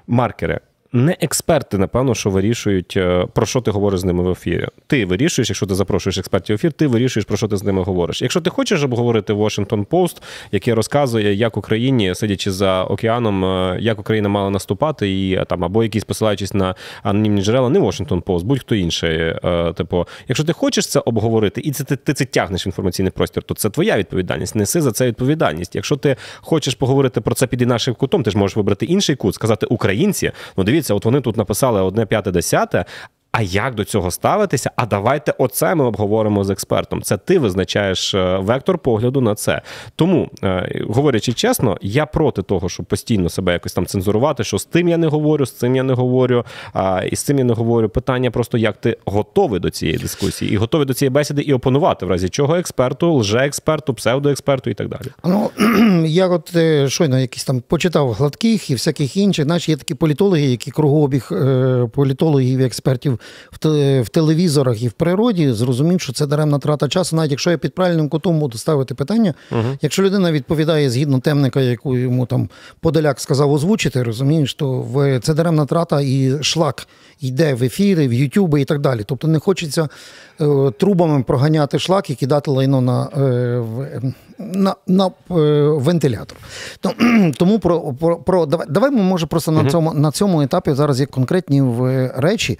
маркери 0.06 0.60
не 0.92 1.16
експерти, 1.20 1.78
напевно, 1.78 2.14
що 2.14 2.30
вирішують, 2.30 2.94
е, 2.96 3.26
про 3.32 3.46
що 3.46 3.60
ти 3.60 3.70
говориш 3.70 4.00
з 4.00 4.04
ними 4.04 4.22
в 4.22 4.30
ефірі. 4.30 4.68
Ти 4.86 5.04
вирішуєш, 5.04 5.50
якщо 5.50 5.66
ти 5.66 5.74
запрошуєш 5.74 6.18
експертів 6.18 6.56
в 6.56 6.58
ефір, 6.58 6.72
ти 6.72 6.86
вирішуєш, 6.86 7.24
про 7.24 7.36
що 7.36 7.48
ти 7.48 7.56
з 7.56 7.64
ними 7.64 7.82
говориш. 7.82 8.22
Якщо 8.22 8.40
ти 8.40 8.50
хочеш 8.50 8.82
обговорити 8.82 9.32
Washington 9.32 9.86
Post, 9.86 10.22
яке 10.52 10.74
розказує, 10.74 11.34
як 11.34 11.56
Україні, 11.56 12.14
сидячи 12.14 12.50
за 12.50 12.84
океаном, 12.84 13.44
е, 13.44 13.78
як 13.80 14.00
Україна 14.00 14.28
мала 14.28 14.50
наступати, 14.50 15.20
і 15.20 15.34
е, 15.34 15.44
там 15.44 15.64
або 15.64 15.82
якісь 15.82 16.04
посилаючись 16.04 16.54
на 16.54 16.74
анонімні 17.02 17.42
джерела, 17.42 17.68
не 17.68 17.80
Washington 17.80 18.22
Post, 18.22 18.42
будь-хто 18.42 18.74
інший. 18.74 19.34
Типу, 19.76 20.06
якщо 20.28 20.44
ти 20.44 20.52
хочеш 20.52 20.86
це 20.86 21.00
обговорити, 21.00 21.60
і 21.60 21.70
це 21.70 21.84
ти, 21.84 21.96
ти 21.96 22.14
це 22.14 22.24
тягнеш 22.24 22.66
в 22.66 22.68
інформаційний 22.68 23.12
простір, 23.12 23.42
то 23.42 23.54
це 23.54 23.70
твоя 23.70 23.96
відповідальність. 23.96 24.54
Неси 24.54 24.80
за 24.80 24.92
це 24.92 25.06
відповідальність. 25.06 25.74
Якщо 25.74 25.96
ти 25.96 26.16
хочеш 26.36 26.74
поговорити 26.74 27.20
про 27.20 27.34
це 27.34 27.46
під 27.46 27.60
нашим 27.60 27.94
кутом, 27.94 28.22
ти 28.22 28.30
ж 28.30 28.38
можеш 28.38 28.56
вибрати 28.56 28.86
інший 28.86 29.16
кут, 29.16 29.34
сказати 29.34 29.66
українці. 29.66 30.32
Ну 30.56 30.64
дивіться, 30.64 30.81
от 30.90 31.04
вони 31.04 31.20
тут 31.20 31.36
написали 31.36 31.82
одне 31.82 32.06
п'яте 32.06 32.30
десяте. 32.30 32.84
А 33.32 33.42
як 33.42 33.74
до 33.74 33.84
цього 33.84 34.10
ставитися? 34.10 34.70
А 34.76 34.86
давайте 34.86 35.34
оце 35.38 35.74
ми 35.74 35.84
обговоримо 35.84 36.44
з 36.44 36.50
експертом. 36.50 37.02
Це 37.02 37.16
ти 37.16 37.38
визначаєш 37.38 38.14
е, 38.14 38.38
вектор 38.38 38.78
погляду 38.78 39.20
на 39.20 39.34
це. 39.34 39.62
Тому, 39.96 40.30
е, 40.44 40.84
говорячи 40.88 41.32
чесно, 41.32 41.78
я 41.82 42.06
проти 42.06 42.42
того, 42.42 42.68
щоб 42.68 42.86
постійно 42.86 43.28
себе 43.28 43.52
якось 43.52 43.72
там 43.72 43.86
цензурувати, 43.86 44.44
що 44.44 44.58
з 44.58 44.64
тим 44.64 44.88
я 44.88 44.96
не 44.96 45.06
говорю, 45.06 45.46
з 45.46 45.52
цим 45.52 45.76
я 45.76 45.82
не 45.82 45.92
говорю, 45.92 46.44
а 46.72 47.02
і 47.10 47.16
з 47.16 47.22
цим 47.22 47.38
я 47.38 47.44
не 47.44 47.54
говорю. 47.54 47.88
Питання 47.88 48.30
просто 48.30 48.58
як 48.58 48.76
ти 48.76 48.96
готовий 49.04 49.60
до 49.60 49.70
цієї 49.70 49.98
дискусії 49.98 50.52
і 50.52 50.56
готовий 50.56 50.86
до 50.86 50.94
цієї 50.94 51.10
бесіди 51.10 51.42
і 51.42 51.52
опонувати 51.52 52.06
в 52.06 52.10
разі 52.10 52.28
чого 52.28 52.56
експерту, 52.56 53.12
лже-експерту, 53.12 53.94
псевдоексперту 53.94 54.70
і 54.70 54.74
так 54.74 54.88
далі. 54.88 55.06
Ну 55.24 55.50
я 56.06 56.28
от 56.28 56.56
е, 56.56 56.88
щойно 56.88 57.18
якісь 57.18 57.44
там 57.44 57.60
почитав 57.60 58.12
гладких 58.12 58.70
і 58.70 58.74
всяких 58.74 59.16
інших. 59.16 59.46
Наші 59.46 59.70
є 59.70 59.76
такі 59.76 59.94
політологи, 59.94 60.42
які 60.42 60.70
кругообіг 60.70 61.30
політологів 61.92 62.58
і 62.58 62.64
експертів 62.64 63.18
в 64.02 64.08
телевізорах 64.08 64.82
і 64.82 64.88
в 64.88 64.92
природі, 64.92 65.52
зрозумів, 65.52 66.00
що 66.00 66.12
це 66.12 66.26
даремна 66.26 66.58
трата 66.58 66.88
часу. 66.88 67.16
Навіть 67.16 67.30
якщо 67.30 67.50
я 67.50 67.58
під 67.58 67.74
правильним 67.74 68.08
кутом 68.08 68.40
буду 68.40 68.58
ставити 68.58 68.94
питання, 68.94 69.34
uh 69.50 69.76
якщо 69.82 70.02
людина 70.02 70.32
відповідає 70.32 70.90
згідно 70.90 71.20
темника, 71.20 71.60
яку 71.60 71.96
йому 71.96 72.26
там 72.26 72.48
Подоляк 72.80 73.20
сказав 73.20 73.52
озвучити, 73.52 74.02
розумієш, 74.02 74.54
то 74.54 75.20
це 75.22 75.34
даремна 75.34 75.66
трата 75.66 76.00
і 76.00 76.42
шлак 76.42 76.86
йде 77.22 77.54
в 77.54 77.62
ефіри, 77.62 78.08
в 78.08 78.12
Ютуби 78.12 78.60
і 78.60 78.64
так 78.64 78.80
далі. 78.80 79.02
Тобто 79.06 79.28
не 79.28 79.38
хочеться 79.38 79.88
е, 80.40 80.70
трубами 80.78 81.22
проганяти 81.22 81.78
шлак 81.78 82.10
і 82.10 82.14
кидати 82.14 82.50
лайно 82.50 82.80
на 82.80 83.08
е, 83.16 84.12
на, 84.38 84.74
на 84.86 85.06
е, 85.06 85.10
вентилятор. 85.68 86.38
Тому 87.38 87.58
про 87.58 87.80
про, 87.80 88.16
про 88.16 88.46
давай, 88.46 88.66
давай 88.70 88.90
ми 88.90 89.02
може 89.02 89.26
просто 89.26 89.52
на 89.52 89.70
цьому 89.70 89.92
на 89.92 90.10
цьому 90.10 90.42
етапі 90.42 90.72
зараз 90.72 91.00
є 91.00 91.06
конкретні 91.06 91.62
речі, 92.16 92.58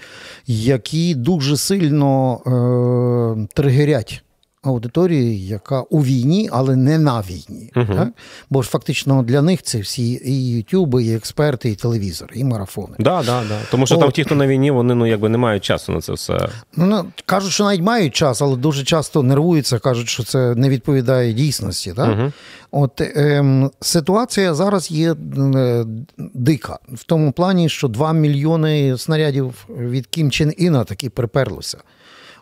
які 0.52 1.14
дуже 1.14 1.56
сильно 1.56 2.40
е, 2.46 3.48
тригерять 3.54 4.22
аудиторії, 4.62 5.46
яка 5.46 5.80
у 5.80 6.04
війні, 6.04 6.48
але 6.52 6.76
не 6.76 6.98
на 6.98 7.20
війні. 7.20 7.70
Uh-huh. 7.74 7.96
Так? 7.96 8.08
Бо 8.50 8.62
ж 8.62 8.68
фактично 8.70 9.22
для 9.22 9.42
них 9.42 9.62
це 9.62 9.78
всі 9.78 10.22
і 10.24 10.48
Ютуби, 10.50 11.04
і 11.04 11.14
експерти, 11.14 11.70
і 11.70 11.74
телевізори, 11.74 12.36
і 12.36 12.44
марафони. 12.44 12.94
Да, 12.98 13.22
да, 13.22 13.42
да. 13.48 13.58
Тому 13.70 13.86
що 13.86 13.94
От. 13.94 14.00
там 14.00 14.10
ті, 14.10 14.24
хто 14.24 14.34
на 14.34 14.46
війні, 14.46 14.70
вони 14.70 14.94
ну 14.94 15.06
якби 15.06 15.28
не 15.28 15.38
мають 15.38 15.64
часу 15.64 15.92
на 15.92 16.00
це 16.00 16.12
все. 16.12 16.48
Ну, 16.76 17.04
Кажуть, 17.26 17.52
що 17.52 17.64
навіть 17.64 17.82
мають 17.82 18.14
час, 18.14 18.42
але 18.42 18.56
дуже 18.56 18.84
часто 18.84 19.22
нервуються, 19.22 19.78
кажуть, 19.78 20.08
що 20.08 20.22
це 20.22 20.54
не 20.54 20.68
відповідає 20.68 21.32
дійсності. 21.32 21.92
Так? 21.92 22.08
Uh-huh. 22.08 22.32
От 22.70 23.00
ем, 23.00 23.70
ситуація 23.80 24.54
зараз 24.54 24.90
є 24.90 25.12
е, 25.12 25.84
дика 26.18 26.78
в 26.92 27.04
тому 27.04 27.32
плані, 27.32 27.68
що 27.68 27.88
2 27.88 28.12
мільйони 28.12 28.98
снарядів 28.98 29.66
від 29.78 30.06
Кім 30.06 30.30
Чен 30.30 30.54
Іна 30.56 30.84
таки 30.84 31.10
приперлося 31.10 31.78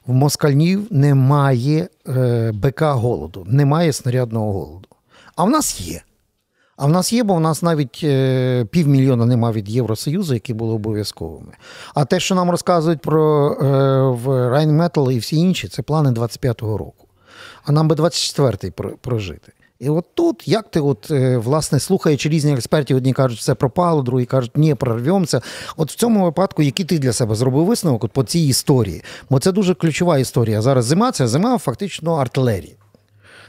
в 0.06 0.12
москальнів 0.12 0.86
немає 0.90 1.88
е, 2.08 2.52
БК 2.54 2.82
голоду, 2.82 3.46
немає 3.48 3.92
снарядного 3.92 4.52
голоду. 4.52 4.88
А 5.36 5.44
в 5.44 5.50
нас 5.50 5.80
є. 5.80 6.02
А 6.76 6.86
в 6.86 6.90
нас 6.90 7.12
є, 7.12 7.22
бо 7.22 7.34
в 7.34 7.40
нас 7.40 7.62
навіть 7.62 8.00
е, 8.04 8.64
півмільйона 8.64 9.26
нема 9.26 9.52
від 9.52 9.68
Євросоюзу, 9.68 10.34
які 10.34 10.54
були 10.54 10.74
обов'язковими. 10.74 11.52
А 11.94 12.04
те, 12.04 12.20
що 12.20 12.34
нам 12.34 12.50
розказують 12.50 13.00
про 13.00 13.52
е, 13.52 13.64
в 14.10 14.28
Rheinmetall 14.28 15.12
і 15.12 15.18
всі 15.18 15.36
інші, 15.36 15.68
це 15.68 15.82
плани 15.82 16.10
25-го 16.10 16.78
року. 16.78 17.06
А 17.64 17.72
нам 17.72 17.88
би 17.88 17.94
24-й 17.94 18.70
прожити. 19.00 19.52
І 19.80 19.88
от 19.88 20.04
тут, 20.14 20.48
як 20.48 20.70
ти, 20.70 20.80
от, 20.80 21.10
е, 21.10 21.38
власне, 21.38 21.80
слухаючи 21.80 22.28
різних 22.28 22.54
експертів, 22.54 22.96
одні 22.96 23.12
кажуть, 23.12 23.38
все 23.38 23.54
пропало, 23.54 24.02
другі 24.02 24.24
кажуть, 24.24 24.56
ні, 24.56 24.74
прорвемося. 24.74 25.40
От 25.76 25.92
в 25.92 25.94
цьому 25.94 26.24
випадку, 26.24 26.62
який 26.62 26.86
ти 26.86 26.98
для 26.98 27.12
себе 27.12 27.34
зробив 27.34 27.64
висновок 27.64 28.04
от 28.04 28.12
по 28.12 28.24
цій 28.24 28.40
історії? 28.40 29.02
Бо 29.30 29.38
це 29.38 29.52
дуже 29.52 29.74
ключова 29.74 30.18
історія. 30.18 30.62
Зараз 30.62 30.84
зима 30.84 31.12
це 31.12 31.28
зима 31.28 31.58
фактично 31.58 32.14
артилерії. 32.14 32.76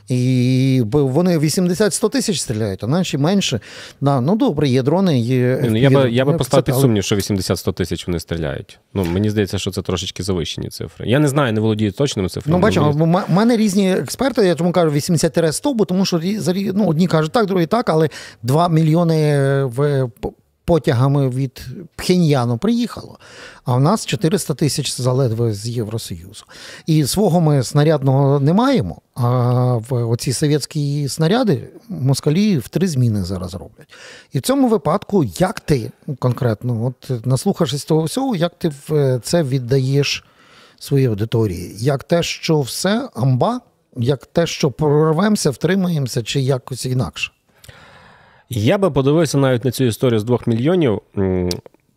І 0.08 0.84
вони 0.92 1.38
80-100 1.38 2.10
тисяч 2.10 2.40
стріляють, 2.40 2.84
а 2.84 2.88
наші 2.88 3.18
менше. 3.18 3.60
Да, 4.02 4.22
Ну 4.22 4.36
добре, 4.36 4.68
є 4.68 4.84
дрони, 4.84 5.20
є. 5.20 5.64
Ну, 5.70 5.78
я 5.78 5.90
би 5.90 6.12
я 6.12 6.26
би 6.26 6.34
поставив 6.34 6.66
під 6.66 6.76
сумнів, 6.76 7.04
що 7.04 7.16
80-100 7.16 7.74
тисяч 7.74 8.08
вони 8.08 8.20
стріляють. 8.20 8.80
Ну, 8.94 9.06
Мені 9.06 9.30
здається, 9.30 9.58
що 9.58 9.72
це 9.72 9.82
трошечки 9.82 10.24
завищені 10.24 10.70
цифри. 10.70 11.10
Я 11.10 11.20
не 11.20 11.28
знаю, 11.28 11.54
не 11.54 11.62
володію 11.62 11.92
точними 11.92 12.30
цифрами. 12.30 12.58
Ну, 12.58 12.64
бачимо, 12.64 12.92
в 12.92 13.34
мене 13.34 13.58
різні 13.58 13.92
експерти, 13.92 14.48
я 14.48 14.56
тому 14.56 14.72
кажу 14.72 14.92
80-100, 14.96 15.74
бо 15.74 15.86
тому 15.86 16.06
що 16.06 16.22
ну, 16.74 16.88
одні 16.88 17.08
кажуть 17.08 17.32
так, 17.32 17.46
другі 17.46 17.66
так, 17.66 17.90
але 17.90 18.10
2 18.44 18.70
мільйони 18.70 19.38
в 19.64 20.10
потягами 20.66 21.30
від 21.30 21.68
Пхеньяну 21.96 22.58
приїхало. 22.58 23.20
А 23.66 23.76
в 23.76 23.80
нас 23.80 24.06
400 24.06 24.54
тисяч 24.54 24.98
заледве 24.98 25.54
з 25.54 25.68
Євросоюзу. 25.68 26.46
І 26.86 27.06
свого 27.06 27.42
ми 27.42 27.64
снарядного 27.64 28.40
не 28.40 28.54
маємо. 28.54 29.02
А 29.16 29.30
в 29.76 30.10
оці 30.10 30.34
совєтські 30.34 31.10
снаряди 31.10 31.70
москалі 31.90 32.58
в 32.58 32.68
три 32.68 32.88
зміни 32.88 33.24
зараз 33.24 33.54
роблять. 33.54 33.94
І 34.34 34.40
в 34.40 34.42
цьому 34.42 34.68
випадку, 34.68 35.24
як 35.24 35.60
ти 35.60 35.92
конкретно, 36.20 36.86
от 36.86 37.26
наслухавшись 37.26 37.86
того 37.86 38.04
всього, 38.04 38.36
як 38.36 38.54
ти 38.58 38.72
це 39.24 39.44
віддаєш 39.44 40.26
своїй 40.80 41.06
аудиторії? 41.06 41.76
Як 41.78 42.04
те, 42.04 42.24
що 42.24 42.62
все 42.62 43.10
амба, 43.16 43.62
як 43.98 44.26
те, 44.26 44.48
що 44.48 44.72
прорвемося, 44.72 45.50
втримаємося, 45.50 46.24
чи 46.24 46.42
якось 46.42 46.86
інакше? 46.86 47.32
Я 48.54 48.78
би 48.78 48.92
подивився 48.92 49.38
навіть 49.38 49.66
на 49.66 49.72
цю 49.72 49.84
історію 49.84 50.20
з 50.20 50.24
двох 50.24 50.48
мільйонів. 50.48 51.02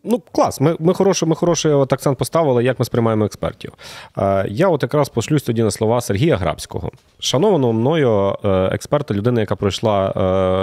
Ну, 0.07 0.21
клас, 0.31 0.61
ми 0.61 0.75
ми, 0.79 0.93
хороший 0.93 1.29
ми 1.29 1.35
хороший 1.35 1.71
от 1.71 1.93
акцент 1.93 2.17
поставили, 2.17 2.63
як 2.63 2.79
ми 2.79 2.85
сприймаємо 2.85 3.25
експертів. 3.25 3.73
Е, 4.17 4.45
Я 4.49 4.67
от 4.67 4.83
якраз 4.83 5.09
пошлюсь 5.09 5.43
тоді 5.43 5.63
на 5.63 5.71
слова 5.71 6.01
Сергія 6.01 6.37
Грабського, 6.37 6.91
шанованого 7.19 7.73
мною 7.73 8.35
е, 8.45 8.49
експерта, 8.49 9.13
людина, 9.13 9.39
яка 9.39 9.55
пройшла 9.55 10.13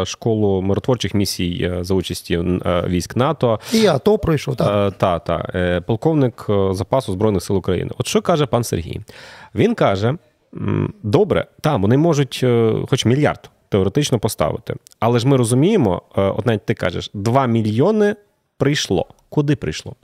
е, 0.03 0.07
школу 0.07 0.63
миротворчих 0.63 1.15
місій 1.15 1.73
за 1.81 1.95
участі 1.95 2.39
військ 2.89 3.17
НАТО. 3.17 3.61
І 3.73 3.87
АТО 3.87 4.19
пройшов, 4.19 4.57
так. 4.57 4.95
Та, 4.99 5.19
та, 5.19 5.81
полковник 5.87 6.47
запасу 6.71 7.13
Збройних 7.13 7.43
сил 7.43 7.57
України. 7.57 7.91
От 7.99 8.07
що 8.07 8.23
каже 8.23 8.47
пан 8.47 8.65
Сергій? 8.65 9.01
Він 9.55 9.75
каже: 9.75 10.15
добре, 11.03 11.47
там 11.61 11.83
вони 11.83 11.97
можуть, 11.97 12.45
хоч 12.89 13.07
мільярд 13.07 13.51
теоретично 13.73 14.19
поставити. 14.19 14.75
Але 15.01 15.19
ж 15.19 15.29
ми 15.29 15.37
розуміємо, 15.37 16.03
е, 16.17 16.23
от 16.23 16.47
навіть 16.47 16.67
ти 16.67 16.75
кажеш, 16.75 17.11
2 17.15 17.47
мільйони 17.47 18.17
прийшло. 18.59 19.07
Куди 19.29 19.57
прийшло? 19.57 19.95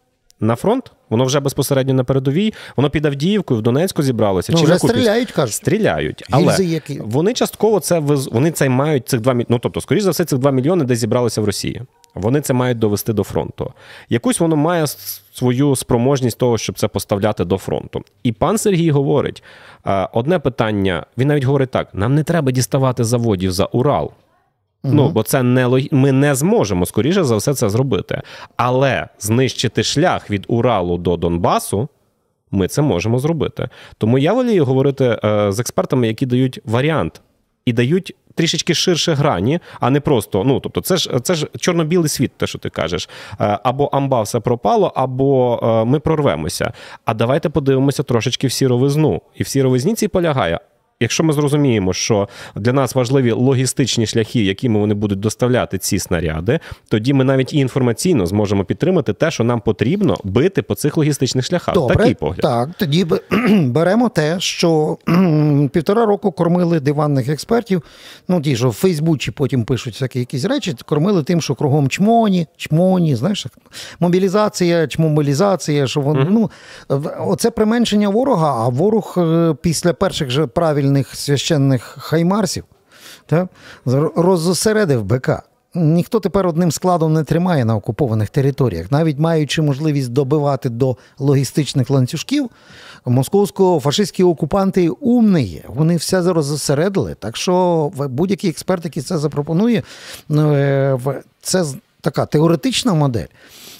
На 0.41 0.57
фронт? 0.57 0.93
Воно 1.11 1.25
вже 1.25 1.41
безпосередньо 1.41 1.95
на 1.95 2.05
передовій, 2.05 2.55
воно 2.77 2.91
під 2.91 3.07
Авдіївкою 3.07 3.61
в 3.61 3.63
Донецьку 3.63 4.03
зібралося. 4.03 4.53
Ну, 4.53 4.59
Чи 4.59 4.65
вже 4.65 4.79
стріляють, 4.79 5.33
кажуть. 5.33 5.55
Стріляють. 5.55 6.25
Але 6.31 6.65
які? 6.65 7.01
вони 7.05 7.35
частково 7.35 7.81
це 7.81 7.99
вони 8.33 8.51
це 8.51 8.69
мають 8.69 9.09
цих 9.09 9.21
2 9.21 9.33
мільйони. 9.33 9.47
Ну, 9.49 9.59
тобто, 9.59 9.81
скоріш 9.81 10.03
за 10.03 10.11
все, 10.11 10.25
цих 10.25 10.39
2 10.39 10.51
мільйони 10.51 10.85
десь 10.85 10.99
зібралися 10.99 11.41
в 11.41 11.45
Росії. 11.45 11.83
Вони 12.19 12.41
це 12.41 12.55
мають 12.55 12.79
довести 12.79 13.13
до 13.13 13.25
фронту. 13.25 13.73
Якусь 14.09 14.41
воно 14.41 14.57
має 14.57 14.87
свою 15.33 15.77
спроможність 15.77 16.39
того, 16.39 16.59
щоб 16.59 16.79
це 16.79 16.89
поставляти 16.89 17.45
до 17.45 17.59
фронту. 17.59 18.03
І 18.23 18.33
пан 18.33 18.59
Сергій 18.59 18.91
говорить: 18.91 19.43
одне 20.13 20.39
питання: 20.39 21.07
він 21.19 21.29
навіть 21.29 21.45
говорить 21.45 21.71
так: 21.71 21.95
нам 21.95 22.15
не 22.15 22.23
треба 22.23 22.53
діставати 22.53 23.05
заводів 23.05 23.53
за 23.53 23.65
Урал. 23.65 24.13
Угу. 24.85 24.95
Ну, 24.95 25.09
бо 25.09 25.23
це 25.23 25.43
не 25.43 25.89
ми 25.91 26.13
не 26.13 26.35
зможемо, 26.35 26.87
скоріше 26.87 27.25
за 27.25 27.37
все, 27.37 27.55
це 27.55 27.69
зробити. 27.69 28.23
Але 28.57 29.09
знищити 29.19 29.83
шлях 29.83 30.31
від 30.31 30.45
Уралу 30.49 30.99
до 30.99 31.17
Донбасу. 31.17 31.89
Ми 32.51 32.69
це 32.69 32.83
можемо 32.83 33.19
зробити. 33.19 33.69
Тому 33.99 34.19
я 34.19 34.33
волію 34.33 34.65
говорити 34.65 35.19
е, 35.25 35.53
з 35.53 35.61
експертами, 35.61 36.09
які 36.09 36.27
дають 36.27 36.61
варіант 36.65 37.21
і 37.65 37.73
дають 37.73 38.15
трішечки 38.39 38.75
ширше 38.75 39.15
грані, 39.15 39.61
а 39.81 39.91
не 39.91 40.01
просто. 40.01 40.45
Ну 40.45 40.61
тобто, 40.61 40.81
це 40.81 40.97
ж 40.97 41.21
це 41.23 41.35
ж 41.35 41.47
чорно-білий 41.59 42.09
світ, 42.09 42.33
те, 42.37 42.47
що 42.47 42.59
ти 42.59 42.71
кажеш. 42.71 43.09
Е, 43.41 43.59
або 43.63 43.85
амба 43.85 44.23
все 44.23 44.41
пропало, 44.41 44.93
або 44.95 45.61
е, 45.63 45.85
ми 45.85 46.01
прорвемося. 46.01 46.73
А 47.05 47.15
давайте 47.15 47.49
подивимося 47.49 48.03
трошечки 48.03 48.47
в 48.47 48.53
сіровизну. 48.53 49.23
І 49.35 49.43
в 49.43 49.49
сіровизні 49.49 49.95
цій 49.95 50.09
полягає. 50.09 50.61
Якщо 51.01 51.25
ми 51.25 51.33
зрозуміємо, 51.33 51.93
що 51.93 52.29
для 52.57 52.73
нас 52.73 52.95
важливі 52.95 53.33
логістичні 53.33 54.07
шляхи, 54.07 54.45
якими 54.45 54.81
вони 54.81 54.95
будуть 54.95 55.21
доставляти 55.21 55.79
ці 55.79 55.99
снаряди, 55.99 56.61
тоді 56.89 57.13
ми 57.13 57.25
навіть 57.25 57.53
і 57.53 57.59
інформаційно 57.59 58.27
зможемо 58.27 58.65
підтримати 58.65 59.13
те, 59.13 59.31
що 59.31 59.45
нам 59.45 59.61
потрібно 59.61 60.17
бити 60.25 60.63
по 60.63 60.75
цих 60.75 60.97
логістичних 60.97 61.45
шляхах. 61.45 61.75
Добре, 61.75 61.97
Такий 61.97 62.15
погляд. 62.15 62.41
Так, 62.41 62.71
тоді 62.79 63.07
беремо 63.51 64.09
те, 64.09 64.41
що 64.41 64.97
півтора 65.73 66.07
року 66.07 66.33
кормили 66.33 66.81
диванних 66.81 67.29
експертів. 67.29 67.83
Ну 68.29 68.41
ті, 68.41 68.57
що 68.57 68.69
в 68.69 68.73
Фейсбуці 68.73 69.31
потім 69.31 69.65
пишуть 69.65 69.95
всякі 69.95 70.19
якісь 70.19 70.45
речі, 70.45 70.75
кормили 70.85 71.23
тим, 71.23 71.41
що 71.41 71.55
кругом 71.55 71.89
чмоні, 71.89 72.47
чмоні, 72.57 73.17
знаєш, 73.17 73.47
мобілізація, 74.01 74.87
чмобілізація, 74.87 75.87
що 75.87 76.01
воно 76.01 76.21
mm 76.21 76.27
ну 76.31 76.51
оце 77.21 77.51
применшення 77.51 78.09
ворога. 78.09 78.65
А 78.65 78.69
ворог 78.69 79.15
е, 79.19 79.55
після 79.63 79.93
перших 79.93 80.31
же 80.31 80.47
правильних 80.47 80.88
правильних 80.89 81.15
священних 81.15 81.83
хаймарсів, 81.83 82.65
так, 83.27 83.49
роззосередив 84.17 85.05
БК. 85.05 85.43
Ніхто 85.75 86.21
тепер 86.21 86.47
одним 86.47 86.73
складом 86.73 87.13
не 87.13 87.25
тримає 87.25 87.65
на 87.65 87.77
окупованих 87.77 88.31
територіях, 88.31 88.91
навіть 88.91 89.19
маючи 89.19 89.63
можливість 89.63 90.13
добивати 90.13 90.69
до 90.69 90.97
логістичних 91.19 91.91
ланцюжків, 91.91 92.51
московсько-фашистські 93.07 94.27
окупанти 94.27 94.89
умні, 94.89 95.63
вони 95.69 95.97
все 95.97 96.33
роззосередили. 96.33 97.15
Так 97.15 97.37
що 97.37 97.91
будь-який 97.97 98.51
експерт, 98.51 98.85
який 98.85 99.03
це 99.03 99.19
запропонує, 99.19 99.83
ну, 100.29 100.55
е, 100.55 100.99
це 101.43 101.65
така 102.01 102.27
теоретична 102.27 102.95
модель. 102.95 103.27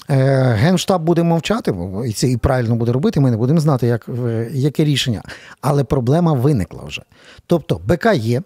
Е, 0.09 0.15
Генштаб 0.59 1.03
буде 1.03 1.23
мовчати, 1.23 1.75
і 2.07 2.13
це 2.13 2.29
і 2.29 2.37
правильно 2.37 2.75
буде 2.75 2.91
робити. 2.91 3.19
Ми 3.19 3.31
не 3.31 3.37
будемо 3.37 3.59
знати, 3.59 3.87
як, 3.87 4.09
яке 4.51 4.83
рішення. 4.83 5.23
Але 5.61 5.83
проблема 5.83 6.33
виникла 6.33 6.83
вже. 6.83 7.01
Тобто, 7.47 7.81
БК 7.85 8.05
є. 8.15 8.41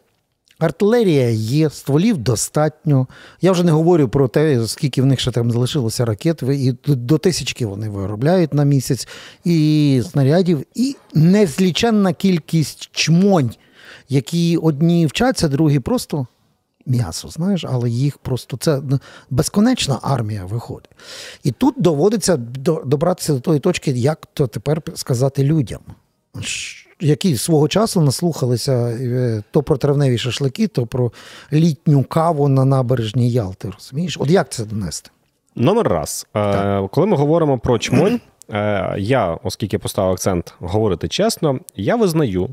Артилерія 0.59 1.29
є, 1.29 1.69
стволів 1.69 2.17
достатньо. 2.17 3.07
Я 3.41 3.51
вже 3.51 3.63
не 3.63 3.71
говорю 3.71 4.09
про 4.09 4.27
те, 4.27 4.67
скільки 4.67 5.01
в 5.01 5.05
них 5.05 5.19
ще 5.19 5.31
там 5.31 5.51
залишилося 5.51 6.05
ракет, 6.05 6.43
і 6.43 6.73
до 6.87 7.17
тисячки 7.17 7.65
вони 7.65 7.89
виробляють 7.89 8.53
на 8.53 8.63
місяць, 8.63 9.07
і 9.43 10.01
снарядів, 10.11 10.65
і 10.75 10.95
незліченна 11.13 12.13
кількість 12.13 12.89
чмонь, 12.91 13.51
які 14.09 14.57
одні 14.57 15.05
вчаться, 15.05 15.47
другі 15.47 15.79
просто 15.79 16.27
м'ясо, 16.85 17.27
знаєш, 17.27 17.65
але 17.69 17.89
їх 17.89 18.17
просто 18.17 18.57
це 18.57 18.81
безконечна 19.29 19.99
армія 20.01 20.45
виходить. 20.45 20.91
І 21.43 21.51
тут 21.51 21.75
доводиться 21.77 22.37
добратися 22.85 23.33
до 23.33 23.39
тої 23.39 23.59
точки, 23.59 23.91
як 23.91 24.27
то 24.33 24.47
тепер 24.47 24.81
сказати 24.95 25.43
людям, 25.43 25.79
які 26.99 27.37
свого 27.37 27.67
часу 27.67 28.01
наслухалися 28.01 28.73
е, 28.73 29.43
то 29.51 29.63
про 29.63 29.77
травневі 29.77 30.17
шашлики, 30.17 30.67
то 30.67 30.85
про 30.85 31.11
літню 31.53 32.03
каву 32.03 32.47
на 32.47 32.65
набережній 32.65 33.31
Ялти. 33.31 33.69
Розумієш? 33.73 34.17
От 34.19 34.29
як 34.29 34.49
це 34.51 34.65
донести? 34.65 35.09
Номер 35.55 35.87
раз, 35.87 36.27
е, 36.33 36.53
так. 36.53 36.91
коли 36.91 37.07
ми 37.07 37.17
говоримо 37.17 37.59
про 37.59 37.79
чмонь, 37.79 38.19
е, 38.49 38.95
я, 38.97 39.37
оскільки 39.43 39.77
поставив 39.77 40.11
акцент 40.11 40.53
говорити 40.59 41.07
чесно, 41.07 41.59
я 41.75 41.95
визнаю 41.95 42.49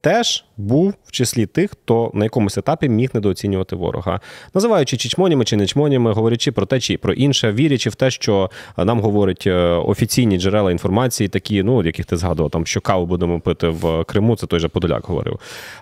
теж 0.00 0.44
був 0.56 0.94
в 1.04 1.12
числі 1.12 1.46
тих, 1.46 1.70
хто 1.70 2.10
на 2.14 2.24
якомусь 2.24 2.58
етапі 2.58 2.88
міг 2.88 3.10
недооцінювати 3.14 3.76
ворога, 3.76 4.20
називаючи 4.54 4.96
чичмонями 4.96 5.44
чи 5.44 5.56
нечмонями, 5.56 6.12
говорячи 6.12 6.52
про 6.52 6.66
те, 6.66 6.80
чи 6.80 6.98
про 6.98 7.12
інше, 7.12 7.52
вірячи 7.52 7.90
в 7.90 7.94
те, 7.94 8.10
що 8.10 8.50
нам 8.76 9.00
говорять 9.00 9.44
е, 9.46 9.54
офіційні 9.62 10.38
джерела 10.38 10.70
інформації, 10.70 11.28
такі, 11.28 11.62
ну 11.62 11.82
яких 11.84 12.06
ти 12.06 12.16
згадував, 12.16 12.50
там 12.50 12.66
що 12.66 12.80
каву 12.80 13.06
будемо 13.06 13.40
пити 13.40 13.68
в 13.68 14.04
Криму. 14.04 14.36
Це 14.36 14.46
той 14.46 14.60
же 14.60 14.68
Подоляк 14.68 15.06
говорив. 15.06 15.38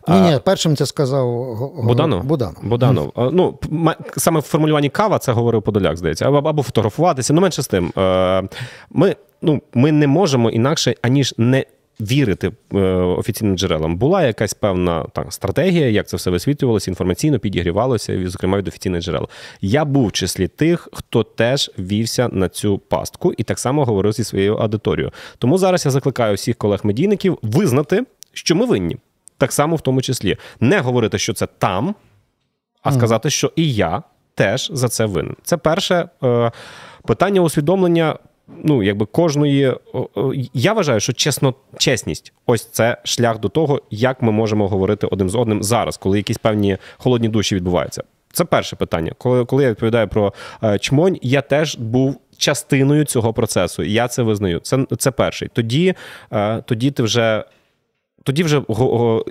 Ні, 0.08 0.20
ні, 0.20 0.38
першим 0.44 0.76
це 0.76 0.86
сказав 0.86 1.28
Буданов. 1.84 2.24
Буданов. 2.24 2.64
Буданов. 2.64 3.08
Mm. 3.08 3.30
Ну 3.32 3.58
саме 4.16 4.40
в 4.40 4.42
формулюванні 4.42 4.88
кава 4.88 5.18
це 5.18 5.32
говорив 5.32 5.62
Подоляк, 5.62 5.96
здається, 5.96 6.28
або, 6.28 6.62
фотографуватися. 6.62 7.34
Ну 7.34 7.40
менше 7.40 7.62
з 7.62 7.68
тим. 7.68 7.92
Е, 7.98 8.42
ми, 8.90 9.16
ну, 9.42 9.62
Ми 9.74 9.92
не 9.92 10.06
можемо 10.06 10.50
інакше 10.50 10.94
аніж 11.02 11.34
не 11.38 11.64
вірити 12.00 12.52
е, 12.74 12.78
офіційним 12.92 13.58
джерелам. 13.58 13.96
Була 13.96 14.22
якась 14.26 14.54
певна 14.54 15.04
так, 15.12 15.32
стратегія, 15.32 15.88
як 15.88 16.08
це 16.08 16.16
все 16.16 16.30
висвітлювалося, 16.30 16.90
інформаційно 16.90 17.38
підігрівалося, 17.38 18.28
зокрема 18.28 18.58
від 18.58 18.68
офіційних 18.68 19.02
джерел. 19.02 19.28
Я 19.60 19.84
був 19.84 20.06
в 20.06 20.12
числі 20.12 20.48
тих, 20.48 20.88
хто 20.92 21.22
теж 21.22 21.70
вівся 21.78 22.28
на 22.32 22.48
цю 22.48 22.78
пастку 22.78 23.32
і 23.36 23.42
так 23.42 23.58
само 23.58 23.84
говорив 23.84 24.12
зі 24.12 24.24
своєю 24.24 24.56
аудиторією. 24.56 25.12
Тому 25.38 25.58
зараз 25.58 25.84
я 25.84 25.90
закликаю 25.90 26.34
всіх 26.34 26.56
колег-медійників 26.56 27.38
визнати, 27.42 28.04
що 28.32 28.56
ми 28.56 28.66
винні. 28.66 28.96
Так 29.38 29.52
само 29.52 29.76
в 29.76 29.80
тому 29.80 30.02
числі 30.02 30.36
не 30.60 30.80
говорити, 30.80 31.18
що 31.18 31.32
це 31.32 31.46
там, 31.46 31.94
а 32.82 32.92
сказати, 32.92 33.30
що 33.30 33.52
і 33.56 33.74
я 33.74 34.02
теж 34.34 34.70
за 34.72 34.88
це 34.88 35.06
винен. 35.06 35.36
Це 35.42 35.56
перше 35.56 36.08
е, 36.22 36.52
питання 37.04 37.40
усвідомлення 37.40 38.18
ну, 38.64 38.82
якби 38.82 39.06
кожної. 39.06 39.74
Я 40.54 40.72
вважаю, 40.72 41.00
що 41.00 41.12
чесно, 41.12 41.54
чесність 41.78 42.32
ось 42.46 42.64
це 42.64 42.96
шлях 43.04 43.40
до 43.40 43.48
того, 43.48 43.82
як 43.90 44.22
ми 44.22 44.32
можемо 44.32 44.68
говорити 44.68 45.06
один 45.06 45.28
з 45.28 45.34
одним 45.34 45.62
зараз, 45.62 45.96
коли 45.96 46.16
якісь 46.16 46.38
певні 46.38 46.78
холодні 46.96 47.28
душі 47.28 47.54
відбуваються. 47.54 48.02
Це 48.32 48.44
перше 48.44 48.76
питання. 48.76 49.12
Коли 49.18 49.44
коли 49.44 49.62
я 49.62 49.70
відповідаю 49.70 50.08
про 50.08 50.32
е, 50.64 50.78
чмонь, 50.78 51.18
я 51.22 51.40
теж 51.42 51.76
був 51.76 52.20
частиною 52.36 53.04
цього 53.04 53.32
процесу. 53.32 53.82
Я 53.82 54.08
це 54.08 54.22
визнаю. 54.22 54.58
Це 54.58 54.86
це 54.98 55.10
перший. 55.10 55.48
Тоді, 55.52 55.94
е, 56.32 56.62
Тоді 56.62 56.90
ти 56.90 57.02
вже 57.02 57.44
тоді 58.28 58.42
вже 58.42 58.62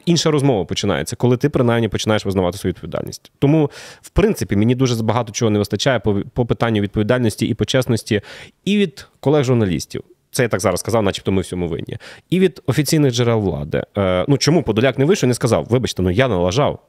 інша 0.05 0.31
розмова 0.31 0.65
починається, 0.65 1.15
коли 1.15 1.37
ти 1.37 1.49
принаймні 1.49 1.87
починаєш 1.87 2.25
визнавати 2.25 2.57
свою 2.57 2.71
відповідальність. 2.71 3.31
Тому, 3.39 3.71
в 4.01 4.09
принципі, 4.09 4.55
мені 4.55 4.75
дуже 4.75 5.03
багато 5.03 5.31
чого 5.31 5.51
не 5.51 5.59
вистачає 5.59 5.99
по, 5.99 6.21
по 6.33 6.45
питанню 6.45 6.81
відповідальності 6.81 7.47
і 7.47 7.53
почесності, 7.53 8.21
і 8.65 8.77
від 8.77 9.07
колег-журналістів. 9.19 10.03
Це 10.31 10.43
я 10.43 10.49
так 10.49 10.59
зараз 10.59 10.79
сказав, 10.79 11.03
начебто 11.03 11.31
ми 11.31 11.41
всьому 11.41 11.67
винні. 11.67 11.97
І 12.29 12.39
від 12.39 12.61
офіційних 12.65 13.13
джерел 13.13 13.39
влади. 13.39 13.83
Е, 13.97 14.25
ну 14.27 14.37
чому 14.37 14.63
Подоляк 14.63 14.97
не 14.97 15.05
вийшов 15.05 15.27
і 15.27 15.27
не 15.27 15.33
сказав, 15.33 15.67
вибачте, 15.69 16.01
ну 16.01 16.11
я 16.11 16.27
налажав. 16.27 16.79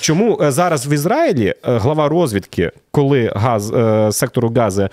Чому 0.00 0.38
е, 0.42 0.50
зараз 0.50 0.86
в 0.86 0.92
Ізраїлі 0.92 1.46
е, 1.46 1.54
глава 1.78 2.08
розвідки, 2.08 2.72
коли 2.90 3.32
газ 3.34 3.72
е, 3.72 4.12
сектору 4.12 4.52
Гази 4.56 4.88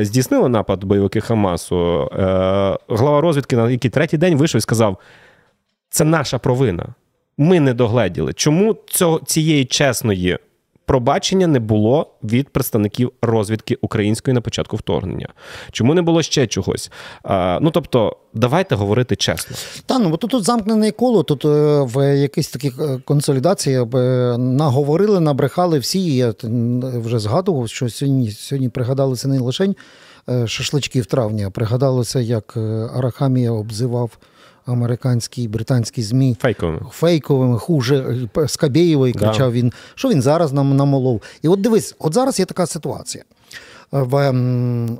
здійснили 0.00 0.48
напад 0.48 0.84
бойовики 0.84 1.20
Хамасу, 1.20 2.08
глава 2.88 3.20
розвідки 3.20 3.56
на 3.56 3.70
який 3.70 3.90
третій 3.90 4.18
день 4.18 4.36
вийшов 4.36 4.58
і 4.58 4.62
сказав: 4.62 4.98
це 5.94 6.04
наша 6.04 6.38
провина. 6.38 6.86
Ми 7.38 7.60
не 7.60 7.74
догледіли. 7.74 8.32
Чому 8.32 8.76
цього, 8.86 9.20
цієї 9.26 9.64
чесної 9.64 10.38
пробачення 10.86 11.46
не 11.46 11.60
було 11.60 12.10
від 12.22 12.48
представників 12.48 13.12
розвідки 13.22 13.78
української 13.80 14.34
на 14.34 14.40
початку 14.40 14.76
вторгнення? 14.76 15.28
Чому 15.72 15.94
не 15.94 16.02
було 16.02 16.22
ще 16.22 16.46
чогось? 16.46 16.90
А, 17.22 17.58
Ну 17.62 17.70
тобто, 17.70 18.16
давайте 18.34 18.74
говорити 18.74 19.16
чесно. 19.16 19.56
Та 19.86 19.98
ну 19.98 20.10
бо 20.10 20.16
тут, 20.16 20.30
тут 20.30 20.44
замкнене 20.44 20.90
коло. 20.90 21.22
Тут 21.22 21.44
е, 21.44 21.80
в 21.80 22.16
якійсь 22.16 22.48
такій 22.48 22.72
е, 22.80 22.98
консолідації 23.04 23.76
е, 23.76 23.86
наговорили, 24.38 25.20
набрехали 25.20 25.78
всі. 25.78 26.16
Я 26.16 26.34
вже 27.04 27.18
згадував, 27.18 27.68
що 27.68 27.88
сьогодні 27.88 28.30
сьогодні 28.30 28.68
пригадалися 28.68 29.28
не 29.28 29.40
лише 29.40 29.74
шашлички 30.46 31.00
в 31.00 31.06
травні, 31.06 31.44
а 31.44 31.50
пригадалося, 31.50 32.20
як 32.20 32.56
Арахамія 32.96 33.52
обзивав 33.52 34.10
американські 34.66 35.42
і 35.42 35.48
британські 35.48 36.02
ЗМІ 36.02 36.36
фейковими, 36.40 36.80
фейковими 36.90 37.58
хуже 37.58 38.16
Скабєєвої 38.46 39.12
кричав 39.12 39.50
да. 39.50 39.50
він, 39.50 39.72
що 39.94 40.08
він 40.08 40.22
зараз 40.22 40.52
нам 40.52 40.76
намолов. 40.76 41.22
І 41.42 41.48
от 41.48 41.60
дивись, 41.60 41.94
от 41.98 42.14
зараз 42.14 42.38
є 42.38 42.44
така 42.44 42.66
ситуація. 42.66 43.24
В, 43.92 44.34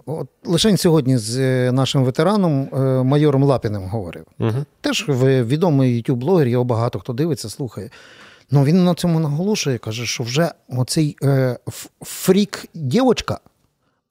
от, 0.06 0.28
Лише 0.44 0.76
сьогодні 0.76 1.18
з 1.18 1.38
е, 1.38 1.72
нашим 1.72 2.04
ветераном 2.04 2.68
е, 2.72 2.78
майором 3.02 3.42
Лапіним 3.42 3.82
говорив. 3.82 4.24
Угу. 4.38 4.64
Теж 4.80 5.04
відомий 5.08 6.02
youtube 6.02 6.14
блогер 6.14 6.48
його 6.48 6.64
багато 6.64 6.98
хто 6.98 7.12
дивиться, 7.12 7.50
слухає. 7.50 7.90
Ну 8.50 8.64
він 8.64 8.84
на 8.84 8.94
цьому 8.94 9.20
наголошує, 9.20 9.78
каже, 9.78 10.06
що 10.06 10.24
вже 10.24 10.52
оцей 10.68 11.16
е, 11.22 11.58
фрік 12.02 12.66
дівочка 12.74 13.38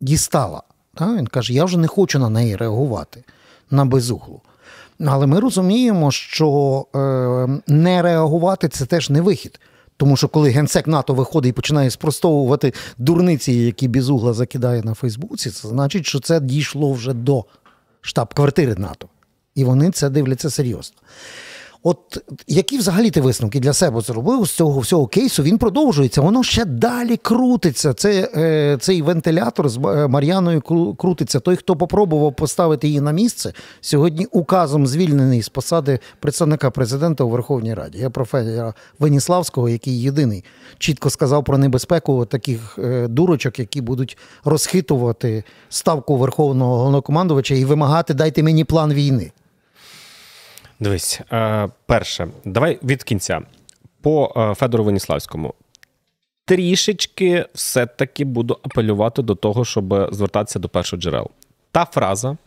дістала. 0.01 0.63
Та? 0.95 1.15
Він 1.15 1.27
каже, 1.27 1.53
я 1.53 1.65
вже 1.65 1.77
не 1.77 1.87
хочу 1.87 2.19
на 2.19 2.29
неї 2.29 2.55
реагувати 2.55 3.23
на 3.71 3.85
безуглу. 3.85 4.41
Але 5.05 5.27
ми 5.27 5.39
розуміємо, 5.39 6.11
що 6.11 6.85
е, 6.95 7.61
не 7.67 8.01
реагувати 8.01 8.67
це 8.67 8.85
теж 8.85 9.09
не 9.09 9.21
вихід. 9.21 9.59
Тому 9.97 10.17
що 10.17 10.27
коли 10.27 10.49
генсек 10.49 10.87
НАТО 10.87 11.13
виходить 11.13 11.49
і 11.49 11.53
починає 11.53 11.89
спростовувати 11.89 12.73
дурниці, 12.97 13.53
які 13.53 13.87
Бізугла 13.87 14.33
закидає 14.33 14.83
на 14.83 14.93
Фейсбуці, 14.93 15.49
це 15.49 15.67
значить, 15.67 16.05
що 16.05 16.19
це 16.19 16.39
дійшло 16.39 16.93
вже 16.93 17.13
до 17.13 17.45
штаб-квартири 18.01 18.75
НАТО. 18.75 19.07
І 19.55 19.63
вони 19.63 19.91
це 19.91 20.09
дивляться 20.09 20.49
серйозно. 20.49 20.97
От 21.85 21.97
які 22.47 22.77
взагалі 22.77 23.11
ти 23.11 23.21
висновки 23.21 23.59
для 23.59 23.73
себе 23.73 24.01
зробив 24.01 24.45
з 24.45 24.51
цього 24.51 24.79
всього 24.79 25.07
кейсу? 25.07 25.43
Він 25.43 25.57
продовжується, 25.57 26.21
воно 26.21 26.43
ще 26.43 26.65
далі 26.65 27.17
крутиться. 27.17 27.93
Це, 27.93 28.29
е, 28.35 28.77
Цей 28.81 29.01
вентилятор 29.01 29.69
з 29.69 29.77
е, 29.77 30.07
Мар'яною 30.07 30.61
крутиться. 30.97 31.39
Той, 31.39 31.55
хто 31.55 31.75
попробував 31.75 32.35
поставити 32.35 32.87
її 32.87 33.01
на 33.01 33.11
місце, 33.11 33.53
сьогодні 33.81 34.25
указом 34.31 34.87
звільнений 34.87 35.41
з 35.41 35.49
посади 35.49 35.99
представника 36.19 36.71
президента 36.71 37.23
у 37.23 37.29
Верховній 37.29 37.73
Раді. 37.73 37.97
Я 37.97 38.09
професора 38.09 38.73
Веніславського, 38.99 39.69
який 39.69 40.01
єдиний 40.01 40.43
чітко 40.77 41.09
сказав 41.09 41.43
про 41.43 41.57
небезпеку 41.57 42.25
таких 42.25 42.79
е, 42.79 43.07
дурочок, 43.07 43.59
які 43.59 43.81
будуть 43.81 44.17
розхитувати 44.43 45.43
ставку 45.69 46.17
верховного 46.17 46.77
головнокомандувача 46.77 47.55
і 47.55 47.65
вимагати 47.65 48.13
дайте 48.13 48.43
мені 48.43 48.63
план 48.63 48.93
війни. 48.93 49.31
Дивись, 50.83 51.21
е, 51.31 51.69
перше, 51.85 52.27
давай 52.45 52.79
від 52.83 53.03
кінця. 53.03 53.41
По 54.01 54.33
е, 54.37 54.55
Федору 54.55 54.83
Веніславському. 54.83 55.53
Трішечки 56.45 57.45
все-таки 57.53 58.25
буду 58.25 58.57
апелювати 58.63 59.21
до 59.21 59.35
того, 59.35 59.65
щоб 59.65 60.09
звертатися 60.11 60.59
до 60.59 60.69
першого 60.69 61.01
джерел. 61.01 61.29
Та 61.71 61.85
фраза, 61.85 62.37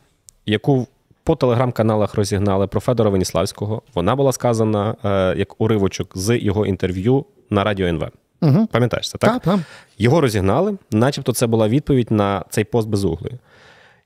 яку 0.47 0.87
по 1.25 1.37
телеграм-каналах 1.37 2.15
розігнали 2.15 2.67
про 2.67 2.81
Федора 2.81 3.11
Веніславського, 3.11 3.83
вона 3.95 4.17
була 4.17 4.33
сказана 4.33 4.97
е, 5.05 5.35
як 5.39 5.61
уривочок 5.61 6.19
з 6.19 6.39
його 6.39 6.67
інтерв'ю 6.67 7.25
на 7.51 7.65
радіо 7.65 7.87
НВ. 7.87 8.09
Угу. 8.43 8.67
Пам'ятаєш 8.67 9.11
це, 9.11 9.19
так? 9.19 9.33
Так, 9.33 9.43
так? 9.43 9.61
Його 9.99 10.21
розігнали, 10.21 10.77
начебто, 10.91 11.33
це 11.33 11.47
була 11.47 11.69
відповідь 11.69 12.11
на 12.11 12.45
цей 12.51 12.65
пост 12.65 12.89
безуглої. 12.89 13.39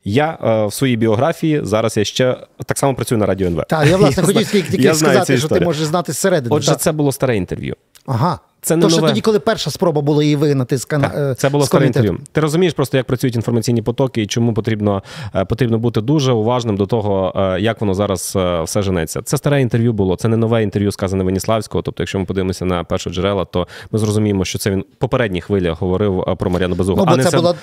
Я 0.05 0.39
е, 0.43 0.67
в 0.67 0.73
своїй 0.73 0.97
біографії 0.97 1.61
зараз 1.65 1.97
я 1.97 2.05
ще 2.05 2.37
так 2.67 2.79
само 2.79 2.95
працюю 2.95 3.19
на 3.19 3.27
радіо 3.27 3.47
НВ. 3.47 3.65
Так, 3.69 3.89
я 3.89 3.97
власне 3.97 4.23
хотів 4.27 4.51
тільки 4.51 4.95
сказати, 4.95 5.39
що 5.39 5.49
ти 5.49 5.61
можеш 5.61 5.87
знати 5.87 6.13
зсередини. 6.13 6.57
Отже, 6.57 6.71
так. 6.71 6.81
це 6.81 6.93
було 6.93 7.13
старе 7.13 7.37
інтерв'ю. 7.37 7.77
Ага. 8.07 8.39
Це 8.63 8.77
не 8.77 8.83
То, 8.83 8.91
що 8.91 9.01
тоді, 9.01 9.21
коли 9.21 9.41
перша 9.41 9.71
спроба 9.71 10.01
була 10.01 10.23
її 10.23 10.37
вигнати 10.37 10.79
з 10.79 10.85
кана... 10.85 11.09
Так, 11.09 11.39
Це 11.39 11.49
було 11.49 11.67
старе 11.67 11.87
інтерв'ю. 11.87 12.19
Ти 12.33 12.41
розумієш 12.41 12.75
просто, 12.75 12.97
як 12.97 13.07
працюють 13.07 13.37
інформаційні 13.37 13.83
потоки 13.83 14.23
і 14.23 14.27
чому 14.27 14.55
потрібно 14.55 15.03
е, 15.35 15.45
потрібно 15.45 15.79
бути 15.79 16.01
дуже 16.01 16.33
уважним 16.33 16.77
до 16.77 16.87
того, 16.87 17.33
е, 17.37 17.61
як 17.61 17.81
воно 17.81 17.95
зараз 17.95 18.33
е, 18.37 18.63
все 18.63 18.83
женеться. 18.83 19.23
Це 19.25 19.37
старе 19.37 19.63
інтерв'ю 19.63 19.93
було, 19.93 20.17
це 20.17 20.29
не 20.29 20.37
нове 20.37 20.63
інтерв'ю, 20.63 20.93
сказане 20.93 21.25
Веніславського. 21.25 21.83
Тобто, 21.83 22.03
якщо 22.03 22.19
ми 22.19 22.25
подивимося 22.25 22.65
на 22.65 22.85
перше 22.85 23.11
джерела, 23.11 23.45
то 23.45 23.67
ми 23.91 23.99
зрозуміємо, 23.99 24.45
що 24.45 24.59
це 24.59 24.71
він 24.71 24.85
попередній 24.99 25.41
хвилі 25.41 25.75
говорив 25.81 26.25
про 26.39 26.51
Мар'яну 26.51 26.75
Безугу. 26.75 27.05
Ну, 27.07 27.17
бо 27.17 27.23
це, 27.23 27.31
це 27.31 27.37
була 27.37 27.55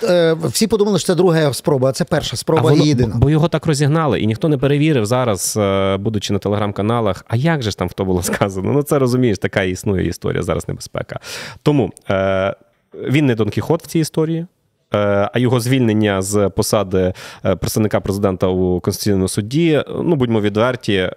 всі 0.44 0.68
подумали, 0.68 1.00
що 1.00 1.08
це 1.08 1.16
друга 1.16 1.54
спроба, 1.54 1.90
а 1.90 1.92
це 1.92 2.06
перша 2.06 2.38
спроба 2.38 2.62
а 2.66 2.72
воно, 2.72 2.84
і 2.84 2.88
єдина. 2.88 3.16
Бо 3.18 3.30
його 3.30 3.48
так 3.48 3.66
розігнали, 3.66 4.20
і 4.20 4.28
ніхто 4.28 4.50
не 4.50 4.58
перевірив 4.58 5.06
зараз, 5.06 5.60
будучи 6.00 6.34
на 6.34 6.40
телеграм-каналах. 6.40 7.26
А 7.28 7.36
як 7.36 7.62
же 7.62 7.72
ж 7.72 7.78
там 7.78 7.90
хто 7.90 8.06
було 8.06 8.24
сказано? 8.24 8.72
Ну 8.74 8.84
це 8.84 9.00
розумієш, 9.00 9.38
така 9.38 9.64
існує 9.64 10.08
історія 10.08 10.44
зараз 10.44 10.68
небезпека. 10.88 11.20
Тому 11.64 11.92
е, 12.10 12.56
він 12.94 13.26
не 13.26 13.36
Дон 13.36 13.50
Кіхот 13.50 13.84
в 13.84 13.88
цій 13.88 14.00
історії. 14.00 14.46
Е, 14.94 15.30
а 15.34 15.40
його 15.40 15.60
звільнення 15.60 16.22
з 16.22 16.50
посади 16.50 17.14
е, 17.46 17.56
представника 17.56 18.00
президента 18.00 18.48
у 18.48 18.80
Конституційному 18.80 19.28
суді, 19.28 19.84
ну 20.04 20.16
будьмо 20.16 20.42
відверті, 20.42 21.10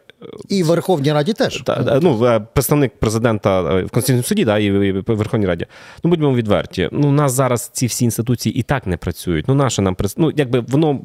і 0.49 0.63
в 0.63 0.67
Верховній 0.67 1.13
Раді 1.13 1.33
теж. 1.33 1.63
Та, 1.63 1.99
ну, 2.03 2.25
е, 2.25 2.41
Представник 2.53 2.93
президента 2.99 3.61
е, 3.61 3.63
в 3.63 3.91
Конституційному 3.91 4.23
суді, 4.23 4.45
да, 4.45 4.59
і 4.59 4.93
в 4.93 5.03
Верховній 5.07 5.47
Раді. 5.47 5.67
Ну, 6.05 6.11
будьмо 6.11 6.35
відверті. 6.35 6.89
Ну, 6.93 7.09
у 7.09 7.13
нас 7.13 7.33
зараз 7.33 7.71
ці 7.73 7.87
всі 7.87 8.05
інституції 8.05 8.55
і 8.55 8.63
так 8.63 8.87
не 8.87 8.97
працюють. 8.97 9.49
Ну, 9.49 9.55
наше 9.55 9.83
нам 9.83 9.97
ну, 10.17 10.33
якби 10.37 10.61
воно 10.61 11.01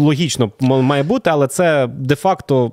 логічно 0.00 0.50
має 0.60 1.02
бути, 1.02 1.30
але 1.30 1.46
це 1.46 1.88
де-факто 1.98 2.72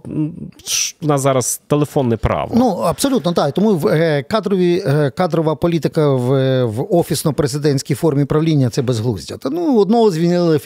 у 1.01 1.07
нас 1.07 1.21
зараз 1.21 1.61
телефонне 1.67 2.17
право. 2.17 2.55
Ну, 2.57 2.69
абсолютно 2.69 3.33
так. 3.33 3.53
Тому 3.53 3.89
е, 3.89 4.23
кадрові, 4.23 4.83
кадрова 5.17 5.55
політика 5.55 6.13
в 6.13 6.35
в 6.65 6.95
офісно-президентській 6.95 7.95
формі 7.95 8.25
правління 8.25 8.69
це 8.69 8.81
безглуздя. 8.81 9.24
Та, 9.25 9.49
ну, 9.49 9.79
Одного 9.79 10.11
звільнили 10.11 10.59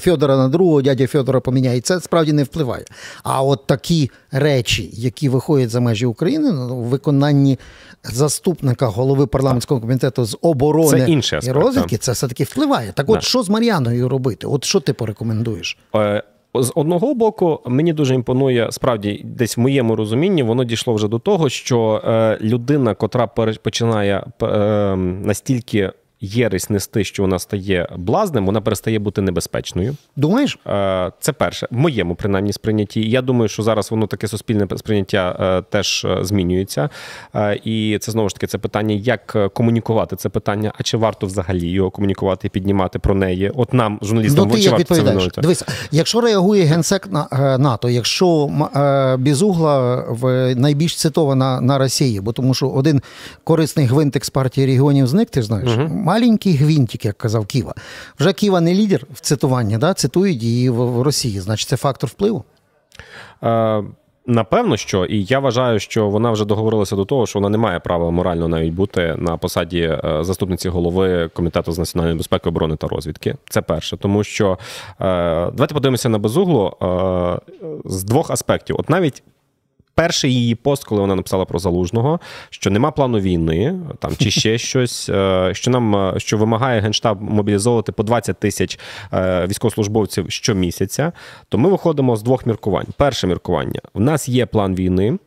Федора 0.00 0.36
на 0.36 0.48
другого, 0.48 0.82
дядя 0.82 1.06
Федора 1.06 1.40
поміняє. 1.40 1.80
Це 1.80 2.00
справді 2.00 2.32
не 2.32 2.42
впливає. 2.42 2.84
А 3.22 3.42
от 3.42 3.66
такі 3.66 4.10
речі 4.30 4.90
які 4.92 5.28
виходять 5.28 5.70
за 5.70 5.80
межі 5.80 6.06
України, 6.06 6.52
ну, 6.52 6.74
у 6.74 6.82
виконанні 6.82 7.58
заступника 8.04 8.86
голови 8.86 9.26
парламентського 9.26 9.80
комітету 9.80 10.24
з 10.24 10.38
оборони 10.42 11.20
це 11.22 11.40
і 11.42 11.52
розвідки, 11.52 11.96
це 11.96 12.12
все 12.12 12.28
таки 12.28 12.44
впливає. 12.44 12.92
Так, 12.92 13.08
от 13.08 13.14
да. 13.14 13.20
що 13.20 13.42
з 13.42 13.48
Мар'яною 13.48 14.08
робити? 14.08 14.46
От 14.46 14.64
що 14.64 14.80
ти 14.80 14.92
порекомендуєш? 14.92 15.78
Е, 15.94 16.22
з 16.54 16.72
одного 16.74 17.14
боку, 17.14 17.60
мені 17.66 17.92
дуже 17.92 18.14
імпонує 18.14 18.68
справді, 18.72 19.22
десь 19.24 19.56
в 19.56 19.60
моєму 19.60 19.96
розумінні, 19.96 20.42
воно 20.42 20.64
дійшло 20.64 20.94
вже 20.94 21.08
до 21.08 21.18
того, 21.18 21.48
що 21.48 22.02
е, 22.04 22.38
людина, 22.40 22.94
котра 22.94 23.26
починає 23.62 24.26
е, 24.42 24.46
настільки 24.96 25.92
єресь 26.22 26.70
нести, 26.70 27.04
що 27.04 27.22
вона 27.22 27.38
стає 27.38 27.88
блазнем, 27.96 28.46
вона 28.46 28.60
перестає 28.60 28.98
бути 28.98 29.22
небезпечною. 29.22 29.96
Думаєш? 30.16 30.58
Е, 30.66 31.12
це 31.20 31.32
перше, 31.32 31.68
в 31.70 31.76
моєму 31.76 32.14
принаймні 32.14 32.52
сприйнятті. 32.52 33.10
Я 33.10 33.22
думаю, 33.22 33.48
що 33.48 33.62
зараз 33.62 33.90
воно 33.90 34.06
таке 34.06 34.28
суспільне 34.28 34.66
сприйняття 34.76 35.36
е, 35.40 35.62
теж 35.70 36.04
е, 36.04 36.24
змінюється. 36.24 36.88
І 37.64 37.98
це 38.00 38.12
знову 38.12 38.28
ж 38.28 38.34
таки 38.34 38.46
це 38.46 38.58
питання, 38.58 38.94
як 38.94 39.36
комунікувати 39.54 40.16
це 40.16 40.28
питання, 40.28 40.72
а 40.78 40.82
чи 40.82 40.96
варто 40.96 41.26
взагалі 41.26 41.70
його 41.70 41.90
комунікувати 41.90 42.46
і 42.46 42.50
піднімати 42.50 42.98
про 42.98 43.14
неї? 43.14 43.52
От 43.54 43.72
нам, 43.72 43.98
журналістам, 44.02 44.48
ну, 44.48 44.54
ти 44.54 44.60
як 44.60 44.78
відповідаєш? 44.78 45.28
це 45.34 45.40
Дивись, 45.40 45.64
якщо 45.90 46.20
реагує 46.20 46.64
генсек 46.64 47.08
на 47.12 47.28
НАТО, 47.58 47.90
якщо 47.90 48.50
Бізугла 49.18 50.04
в 50.08 50.54
найбільш 50.54 50.96
цитована 50.96 51.60
на 51.60 51.78
Росії, 51.78 52.20
бо 52.20 52.32
тому 52.32 52.54
що 52.54 52.68
один 52.68 53.02
корисний 53.44 53.86
гвинтик 53.86 54.24
з 54.24 54.30
партії 54.30 54.66
регіонів 54.66 55.06
зник, 55.06 55.30
ти 55.30 55.42
знаєш. 55.42 55.70
Угу 55.70 56.11
маленький 56.12 56.56
гвинтик, 56.56 57.04
як 57.04 57.18
казав 57.18 57.46
Ківа. 57.46 57.74
Вже 58.18 58.32
Ківа 58.32 58.60
не 58.60 58.74
лідер 58.74 59.06
в 59.12 59.20
цитуванні, 59.20 59.78
да? 59.78 59.94
цитують 59.94 60.42
її 60.42 60.70
в 60.70 61.02
Росії. 61.02 61.40
Значить, 61.40 61.68
це 61.68 61.76
фактор 61.76 62.10
впливу. 62.10 62.44
Е, 63.42 63.84
Напевно, 64.26 64.76
що 64.76 65.04
і 65.04 65.24
я 65.24 65.38
вважаю, 65.38 65.78
що 65.78 66.08
вона 66.08 66.30
вже 66.30 66.44
договорилася 66.44 66.96
до 66.96 67.04
того, 67.04 67.26
що 67.26 67.38
вона 67.38 67.48
не 67.48 67.58
має 67.58 67.80
права 67.80 68.10
морально 68.10 68.48
навіть 68.48 68.72
бути 68.72 69.14
на 69.18 69.36
посаді 69.36 69.80
е, 69.80 70.18
заступниці 70.20 70.68
голови 70.68 71.30
комітету 71.34 71.72
з 71.72 71.78
національної 71.78 72.16
безпеки, 72.16 72.48
оборони 72.48 72.76
та 72.76 72.88
розвідки. 72.88 73.36
Це 73.48 73.62
перше, 73.62 73.96
тому 73.96 74.24
що 74.24 74.52
е, 74.52 74.56
давайте 75.50 75.74
подивимося 75.74 76.08
на 76.08 76.18
безуглу 76.18 76.76
е, 76.82 77.38
з 77.84 78.04
двох 78.04 78.30
аспектів. 78.30 78.76
От 78.78 78.90
навіть 78.90 79.22
перший 79.94 80.34
її 80.34 80.54
пост, 80.54 80.84
коли 80.84 81.00
вона 81.00 81.14
написала 81.14 81.44
про 81.44 81.58
залужного, 81.58 82.20
що 82.50 82.70
нема 82.70 82.90
плану 82.90 83.18
війни, 83.20 83.80
там 83.98 84.16
чи 84.18 84.30
ще 84.30 84.58
щось, 84.72 85.08
е, 85.08 85.50
що 85.54 85.70
нам 85.70 85.96
е, 85.96 86.14
що 86.16 86.38
вимагає 86.38 86.80
генштаб 86.80 87.22
мобілізовувати 87.22 87.92
по 87.92 88.02
20 88.02 88.38
тисяч 88.38 88.78
е, 89.12 89.46
військовослужбовців 89.46 90.26
щомісяця, 90.28 91.12
то 91.48 91.58
ми 91.58 91.68
виходимо 91.70 92.16
з 92.16 92.22
двох 92.22 92.46
міркувань. 92.46 92.86
Перше 92.96 93.26
міркування: 93.26 93.80
в 93.94 94.00
нас 94.00 94.28
є 94.28 94.46
план 94.46 94.74
війни, 94.74 95.18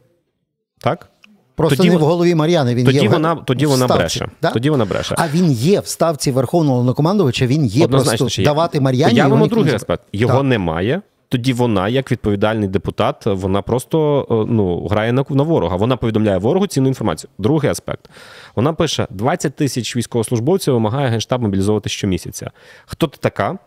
так. 0.80 1.10
Просто 1.56 1.78
тоді, 1.78 1.90
не 1.90 1.98
в 1.98 2.00
голові 2.00 2.36
Мар'яни. 2.36 2.76
Він 2.76 2.86
тоді 2.86 3.00
є 3.00 3.10
вона, 3.10 3.36
тоді 3.36 3.66
вона 3.66 3.86
ставці, 3.86 4.00
бреше. 4.00 4.30
Да? 4.42 4.52
Тоді 4.52 4.70
вона 4.70 4.86
бреше. 4.86 5.16
А 5.18 5.28
він 5.28 5.52
є 5.52 5.80
в 5.80 5.88
ставці 5.88 6.32
верховного 6.32 6.76
головнокомандувача, 6.76 7.46
він 7.48 7.66
є 7.66 7.86
Однозначно, 7.86 8.18
просто 8.26 8.42
є. 8.42 8.46
давати 8.46 8.80
Мар'яні. 8.80 9.14
Я 9.16 9.28
вам 9.28 9.48
другий 9.48 9.74
аспект. 9.74 10.04
Його 10.14 10.34
Так. 10.34 10.44
немає. 10.44 11.02
Тоді 11.30 11.54
вона, 11.54 11.90
як 11.90 12.12
відповідальний 12.12 12.70
депутат, 12.70 13.26
вона 13.26 13.62
просто 13.62 14.28
е, 14.32 14.52
ну, 14.54 14.88
грає 14.88 15.14
на, 15.14 15.26
на 15.30 15.44
ворога. 15.44 15.76
Вона 15.76 15.98
повідомляє 15.98 16.38
ворогу 16.38 16.68
цінну 16.68 16.88
інформацію. 16.88 17.32
Другий 17.38 17.72
аспект. 17.72 18.10
Вона 18.56 18.74
пише: 18.74 19.08
20 19.10 19.56
тисяч 19.56 19.96
військовослужбовців 19.96 20.74
вимагає 20.74 21.10
генштаб 21.10 21.42
мобілізовувати 21.42 21.90
щомісяця. 21.90 22.52
Хто 22.86 23.08
ти 23.08 23.18
така? 23.22 23.58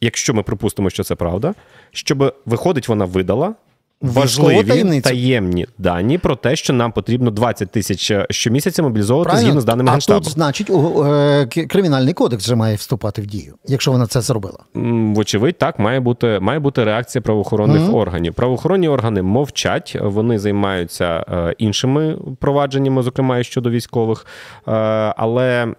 Якщо 0.00 0.34
ми 0.34 0.42
припустимо, 0.42 0.90
що 0.90 1.04
це 1.04 1.14
правда, 1.14 1.54
щоб 1.90 2.34
виходить, 2.46 2.88
вона 2.88 3.04
видала 3.04 3.54
важливі 4.00 5.00
таємні 5.00 5.66
дані 5.78 6.18
про 6.18 6.36
те, 6.36 6.56
що 6.56 6.72
нам 6.72 6.92
потрібно 6.92 7.30
20 7.30 7.70
тисяч 7.70 8.10
е, 8.10 8.26
щомісяця 8.30 8.82
мобілізовувати 8.82 9.28
Правильно? 9.28 9.46
згідно 9.46 9.60
з 9.60 9.64
даними 9.64 9.88
а 9.88 9.92
генштабу. 9.92 10.20
тут, 10.24 10.32
значить, 10.32 10.70
у- 10.70 11.04
е, 11.04 11.46
кримінальний 11.46 12.14
кодекс 12.14 12.44
вже 12.44 12.54
має 12.54 12.76
вступати 12.76 13.22
в 13.22 13.26
дію, 13.26 13.54
якщо 13.66 13.92
вона 13.92 14.06
це 14.06 14.20
зробила. 14.20 14.58
Вочевидь, 15.14 15.58
так 15.58 15.78
має 15.78 16.00
бути 16.00 16.38
має 16.40 16.58
бути 16.58 16.84
реакція 16.84 17.22
правоохоронних 17.22 17.94
органів. 17.94 18.34
Правоохоронні 18.34 18.88
органи 18.88 19.22
мовчать, 19.22 19.96
вони 20.02 20.38
займаються 20.38 21.24
е, 21.28 21.54
іншими 21.58 22.18
провадженнями, 22.40 23.02
зокрема 23.02 23.38
і 23.38 23.44
щодо 23.44 23.70
військових. 23.70 24.26
Але. 25.16 25.74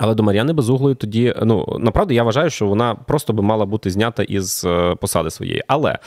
Але 0.00 0.14
до 0.14 0.22
Мар'яни 0.22 0.52
Безуглої 0.52 0.94
тоді, 0.94 1.34
ну 1.42 1.76
направду, 1.80 2.14
я 2.14 2.22
вважаю, 2.22 2.50
що 2.50 2.66
вона 2.66 2.94
просто 2.94 3.32
би 3.32 3.42
мала 3.42 3.66
бути 3.66 3.90
знята 3.90 4.22
із 4.22 4.66
посади 5.00 5.30
своєї. 5.30 5.62
Але 5.68 5.98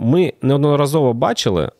ми 0.00 0.32
неодноразово 0.42 1.14
бачили, 1.14 1.64
е, 1.64 1.70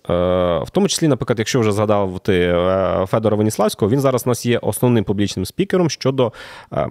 в 0.58 0.70
тому 0.72 0.88
числі, 0.88 1.08
наприклад, 1.08 1.38
якщо 1.38 1.60
вже 1.60 1.72
згадав 1.72 2.20
ти 2.20 2.38
е, 2.38 3.06
Федора 3.06 3.36
Веніславського, 3.36 3.90
він 3.90 4.00
зараз 4.00 4.22
у 4.26 4.28
нас 4.28 4.46
є 4.46 4.58
основним 4.58 5.04
публічним 5.04 5.46
спікером 5.46 5.90
щодо 5.90 6.32
е, 6.72 6.88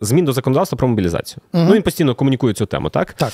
змін 0.00 0.24
до 0.24 0.32
законодавства 0.32 0.76
про 0.76 0.88
мобілізацію. 0.88 1.38
Ну 1.52 1.72
він 1.72 1.82
постійно 1.82 2.14
комунікує 2.14 2.54
цю 2.54 2.66
тему, 2.66 2.90
так? 2.90 3.12
Так. 3.12 3.32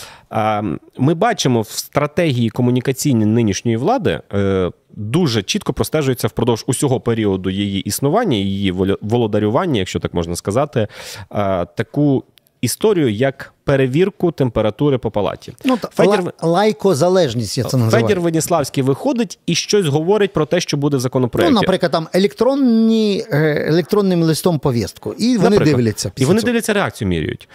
Ми 0.99 1.15
бачимо 1.15 1.61
в 1.61 1.69
стратегії 1.69 2.51
комунікаційній 2.51 3.25
нинішньої 3.25 3.77
влади 3.77 4.21
е, 4.35 4.71
дуже 4.91 5.43
чітко 5.43 5.73
простежується 5.73 6.29
впродовж 6.29 6.65
усього 6.67 7.01
періоду 7.01 7.51
її 7.51 7.81
існування, 7.81 8.37
її 8.37 8.73
володарювання, 9.03 9.79
якщо 9.79 10.01
так 10.01 10.15
можна 10.15 10.37
сказати, 10.37 10.81
е, 10.81 11.67
таку 11.77 12.25
історію, 12.61 13.11
як 13.11 13.54
перевірку 13.65 14.33
температури 14.33 14.99
по 14.99 15.11
палаті. 15.11 15.53
Ну, 15.65 15.77
та, 15.77 15.89
Федір, 15.89 16.23
ла- 16.23 16.33
лайкозалежність, 16.43 17.59
я 17.59 17.65
це 17.65 17.77
називаю. 17.77 18.05
Федір 18.07 18.21
Веніславський 18.21 18.83
виходить 18.83 19.39
і 19.47 19.55
щось 19.55 19.87
говорить 19.87 20.33
про 20.33 20.47
те, 20.47 20.61
що 20.61 20.77
буде 20.77 20.97
в 20.97 21.11
Ну, 21.15 21.51
наприклад, 21.51 21.93
там 21.93 22.09
електронні, 22.13 23.25
е, 23.31 23.65
електронним 23.69 24.23
листом 24.23 24.59
повістку. 24.59 25.15
І 25.19 25.37
вони 25.37 25.51
Наприклад. 25.51 25.69
дивляться. 25.77 26.13
І 26.17 26.25
вони 26.25 26.41
цього. 26.41 26.47
дивляться 26.47 26.73
реакцію 26.73 27.09
міряють. 27.09 27.49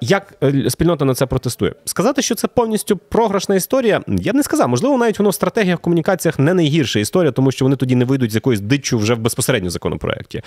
Як 0.00 0.34
е, 0.42 0.70
спільнота 0.70 1.04
на 1.04 1.14
це 1.14 1.26
протестує? 1.26 1.74
Сказати, 1.84 2.22
що 2.22 2.34
це 2.34 2.48
повністю 2.48 2.96
програшна 2.96 3.54
історія, 3.54 4.00
я 4.08 4.32
б 4.32 4.36
не 4.36 4.42
сказав. 4.42 4.68
Можливо, 4.68 4.98
навіть 4.98 5.18
воно 5.18 5.30
в 5.30 5.34
стратегіях, 5.34 5.80
комунікаціях 5.80 6.38
не 6.38 6.54
найгірша 6.54 7.00
історія, 7.00 7.32
тому 7.32 7.52
що 7.52 7.64
вони 7.64 7.76
тоді 7.76 7.94
не 7.94 8.04
вийдуть 8.04 8.32
з 8.32 8.34
якоюсь 8.34 8.60
диччю 8.60 8.98
вже 8.98 9.14
в 9.14 9.18
безпосередньо 9.18 9.70
законопроекті. 9.70 10.42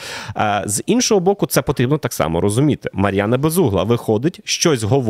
З 0.66 0.84
іншого 0.86 1.20
боку, 1.22 1.46
це 1.46 1.62
потрібно 1.62 1.98
так 1.98 2.14
само 2.14 2.42
розуміти. 2.42 2.90
Мар'яна 2.94 3.38
Безугла 3.38 3.84
виходить, 3.84 4.40
щось 4.44 4.84
говорить, 4.84 5.07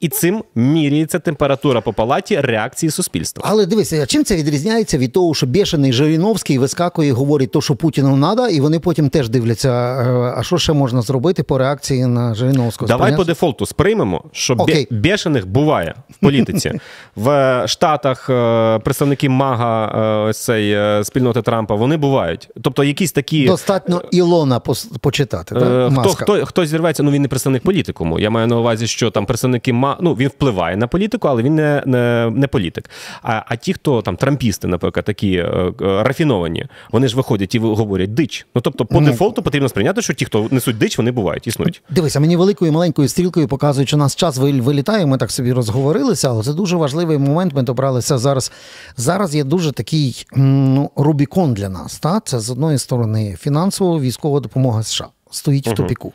і 0.00 0.08
цим 0.08 0.44
міряється 0.54 1.18
температура 1.18 1.80
по 1.80 1.92
палаті 1.92 2.40
реакції 2.40 2.90
суспільства. 2.90 3.44
Але 3.46 3.66
дивися, 3.66 4.02
а 4.02 4.06
чим 4.06 4.24
це 4.24 4.36
відрізняється 4.36 4.98
від 4.98 5.12
того, 5.12 5.34
що 5.34 5.46
бешений 5.46 5.92
Жириновський 5.92 6.58
вискакує 6.58 7.08
і 7.08 7.12
говорить 7.12 7.50
то, 7.50 7.60
що 7.60 7.74
Путіну 7.74 8.20
треба, 8.20 8.48
і 8.48 8.60
вони 8.60 8.80
потім 8.80 9.08
теж 9.08 9.28
дивляться, 9.28 9.70
е, 9.70 10.34
а 10.36 10.42
що 10.42 10.58
ще 10.58 10.72
можна 10.72 11.02
зробити 11.02 11.42
по 11.42 11.58
реакції 11.58 12.06
на 12.06 12.34
Жириновського. 12.34 12.88
Давай 12.88 13.12
Сприйняв- 13.12 13.16
по 13.16 13.24
дефолту 13.24 13.66
сприймемо, 13.66 14.24
що 14.32 14.54
Окей. 14.54 14.88
бешених 14.90 15.46
буває 15.46 15.94
в 16.10 16.14
політиці. 16.14 16.72
В 17.16 17.64
Штатах 17.66 18.30
е, 18.30 18.78
представники 18.78 19.28
МАГА, 19.28 19.92
е, 20.24 20.28
ось 20.28 20.44
цей 20.44 20.72
е, 20.72 21.04
спільноти 21.04 21.42
Трампа, 21.42 21.74
вони 21.74 21.96
бувають. 21.96 22.48
Тобто 22.62 22.84
якісь 22.84 23.12
такі. 23.12 23.46
Достатньо 23.46 24.02
Ілона 24.10 24.60
почитати. 25.00 25.54
Е? 25.54 25.58
Хто, 25.58 25.90
Маска. 25.90 26.24
хто, 26.24 26.46
хто 26.46 26.66
зірветься, 26.66 27.02
ну 27.02 27.10
він 27.10 27.22
не 27.22 27.28
представник 27.28 27.62
політикуму. 27.62 28.18
Я 28.18 28.30
маю 28.30 28.46
на 28.46 28.56
увазі, 28.56 28.86
що 28.86 29.10
там 29.16 29.26
представники 29.26 29.72
ма 29.72 29.96
ну 30.00 30.14
він 30.14 30.28
впливає 30.28 30.76
на 30.76 30.86
політику, 30.86 31.28
але 31.28 31.42
він 31.42 31.54
не, 31.54 31.82
не, 31.86 32.32
не 32.34 32.46
політик. 32.46 32.90
А, 33.22 33.42
а 33.46 33.56
ті, 33.56 33.72
хто 33.72 34.02
там 34.02 34.16
трампісти, 34.16 34.68
наприклад, 34.68 35.04
такі 35.04 35.32
е, 35.32 35.72
е, 35.80 36.02
рафіновані, 36.02 36.66
вони 36.92 37.08
ж 37.08 37.16
виходять 37.16 37.54
і 37.54 37.58
говорять 37.58 38.14
дич. 38.14 38.46
Ну 38.54 38.60
тобто, 38.60 38.84
по 38.86 39.00
дефолту 39.00 39.42
потрібно 39.42 39.68
сприйняти, 39.68 40.02
що 40.02 40.14
ті, 40.14 40.24
хто 40.24 40.48
несуть 40.50 40.78
дич, 40.78 40.98
вони 40.98 41.10
бувають, 41.10 41.46
існують. 41.46 41.82
Дивися, 41.90 42.20
мені 42.20 42.36
великою 42.36 42.70
і 42.70 42.74
маленькою 42.74 43.08
стрілкою 43.08 43.48
показують, 43.48 43.88
що 43.88 43.96
у 43.96 44.00
нас 44.00 44.16
час 44.16 44.38
вил- 44.38 44.60
вилітає. 44.60 45.06
Ми 45.06 45.18
так 45.18 45.30
собі 45.30 45.52
розговорилися, 45.52 46.28
але 46.30 46.42
це 46.42 46.52
дуже 46.52 46.76
важливий 46.76 47.18
момент. 47.18 47.54
Ми 47.54 47.62
добралися 47.62 48.18
зараз. 48.18 48.52
Зараз 48.96 49.34
є 49.34 49.44
дуже 49.44 49.72
такий 49.72 50.26
ну, 50.36 50.90
Рубікон 50.96 51.54
для 51.54 51.68
нас. 51.68 51.98
Та? 51.98 52.20
Це 52.20 52.40
з 52.40 52.50
одної 52.50 52.78
сторони 52.78 53.36
фінансово 53.40 54.00
військова 54.00 54.40
допомога 54.40 54.82
США. 54.82 55.06
Стоїть 55.36 55.68
в 55.68 55.74
тупіку. 55.74 56.12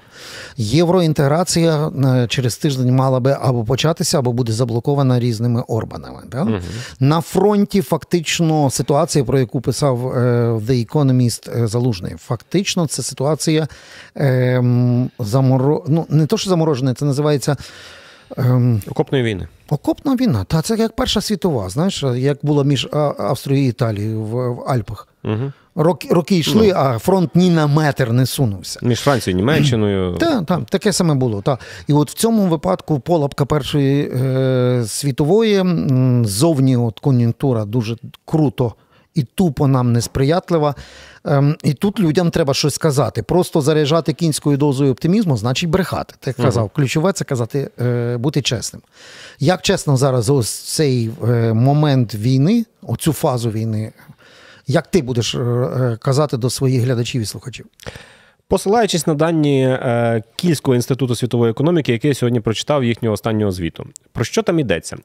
Євроінтеграція 0.57 1.88
е, 1.88 2.27
через 2.27 2.57
тиждень 2.57 2.95
мала 2.95 3.19
би 3.19 3.38
або 3.41 3.63
початися, 3.63 4.19
або 4.19 4.34
буде 4.34 4.53
заблокована 4.53 5.19
різними 5.19 5.63
Орбанами. 5.67 6.21
Да? 6.31 6.62
На 6.99 7.21
фронті 7.21 7.81
фактично 7.81 8.69
ситуація, 8.69 9.25
про 9.25 9.39
яку 9.39 9.62
писав 9.62 10.07
е, 10.07 10.19
The 10.51 10.88
Economist 10.88 11.63
е, 11.63 11.67
Залужний, 11.67 12.15
фактично 12.17 12.88
це 12.88 13.03
ситуація 13.03 13.67
е, 14.15 14.27
м, 14.27 15.10
заморо... 15.19 15.86
ну, 15.88 16.05
не 16.10 16.25
то, 16.25 16.38
що 16.38 16.49
заморожена, 16.49 16.93
це 16.93 17.05
називається. 17.05 17.55
Ем, 18.38 18.81
Окопної 18.88 19.23
війни. 19.23 19.47
Окопна 19.69 20.15
війна. 20.15 20.43
Та 20.43 20.62
це 20.62 20.75
як 20.75 20.95
Перша 20.95 21.21
світова, 21.21 21.69
знаєш, 21.69 22.03
як 22.15 22.38
було 22.41 22.63
між 22.63 22.88
Австрією 23.17 23.65
і 23.65 23.69
Італією 23.69 24.21
в, 24.21 24.49
в 24.49 24.69
Альпах. 24.69 25.07
Угу. 25.23 25.51
Роки, 25.75 26.07
роки 26.12 26.38
йшли, 26.38 26.73
а 26.75 26.99
фронт 26.99 27.36
ні 27.36 27.49
на 27.49 27.67
метр 27.67 28.10
не 28.10 28.25
сунувся. 28.25 28.79
Між 28.84 28.99
Францією 28.99 29.39
і 29.39 29.41
Німеччиною. 29.41 30.15
Так, 30.19 30.45
так, 30.45 30.65
таке 30.69 30.93
саме 30.93 31.13
було. 31.13 31.41
Та. 31.41 31.57
І 31.88 31.93
от 31.93 32.12
в 32.12 32.13
цьому 32.13 32.47
випадку 32.47 32.99
полапка 32.99 33.45
Першої 33.45 34.12
е, 34.15 34.84
світової, 34.88 35.65
зовні 36.25 36.77
от 36.77 36.99
кон'юнктура 36.99 37.65
дуже 37.65 37.97
круто 38.25 38.73
і 39.15 39.23
тупо 39.23 39.67
нам 39.67 39.93
несприятлива. 39.93 40.75
Ем, 41.25 41.55
і 41.63 41.73
тут 41.73 41.99
людям 41.99 42.31
треба 42.31 42.53
щось 42.53 42.73
сказати. 42.73 43.23
Просто 43.23 43.62
заряджати 43.62 44.13
кінською 44.13 44.57
дозою 44.57 44.91
оптимізму, 44.91 45.38
значить 45.38 45.69
брехати. 45.69 46.15
Ти 46.19 46.34
казав, 46.34 46.69
ключове 46.69 47.13
це 47.13 47.25
казати, 47.25 47.69
е, 47.81 48.17
бути 48.17 48.41
чесним. 48.41 48.81
Як 49.39 49.62
чесно 49.62 49.97
зараз 49.97 50.29
ось 50.29 50.49
цей 50.49 51.12
е, 51.27 51.53
момент 51.53 52.15
війни, 52.15 52.65
оцю 52.81 53.13
фазу 53.13 53.51
війни, 53.51 53.91
як 54.67 54.88
ти 54.88 55.02
будеш 55.02 55.36
е, 55.36 55.39
е, 55.39 55.97
казати 56.02 56.38
до 56.38 56.50
своїх 56.50 56.84
глядачів 56.84 57.21
і 57.21 57.26
слухачів? 57.26 57.65
Посилаючись 58.47 59.08
на 59.08 59.13
дані 59.13 59.63
е, 59.63 60.24
Кільського 60.36 60.76
інституту 60.76 61.15
світової 61.15 61.52
економіки, 61.52 61.91
який 61.91 62.10
я 62.10 62.15
сьогодні 62.15 62.39
прочитав 62.39 62.84
їхнього 62.84 63.13
останнього 63.13 63.52
звіту. 63.52 63.86
Про 64.12 64.24
що 64.24 64.43
там 64.43 64.60
йдеться? 64.60 64.97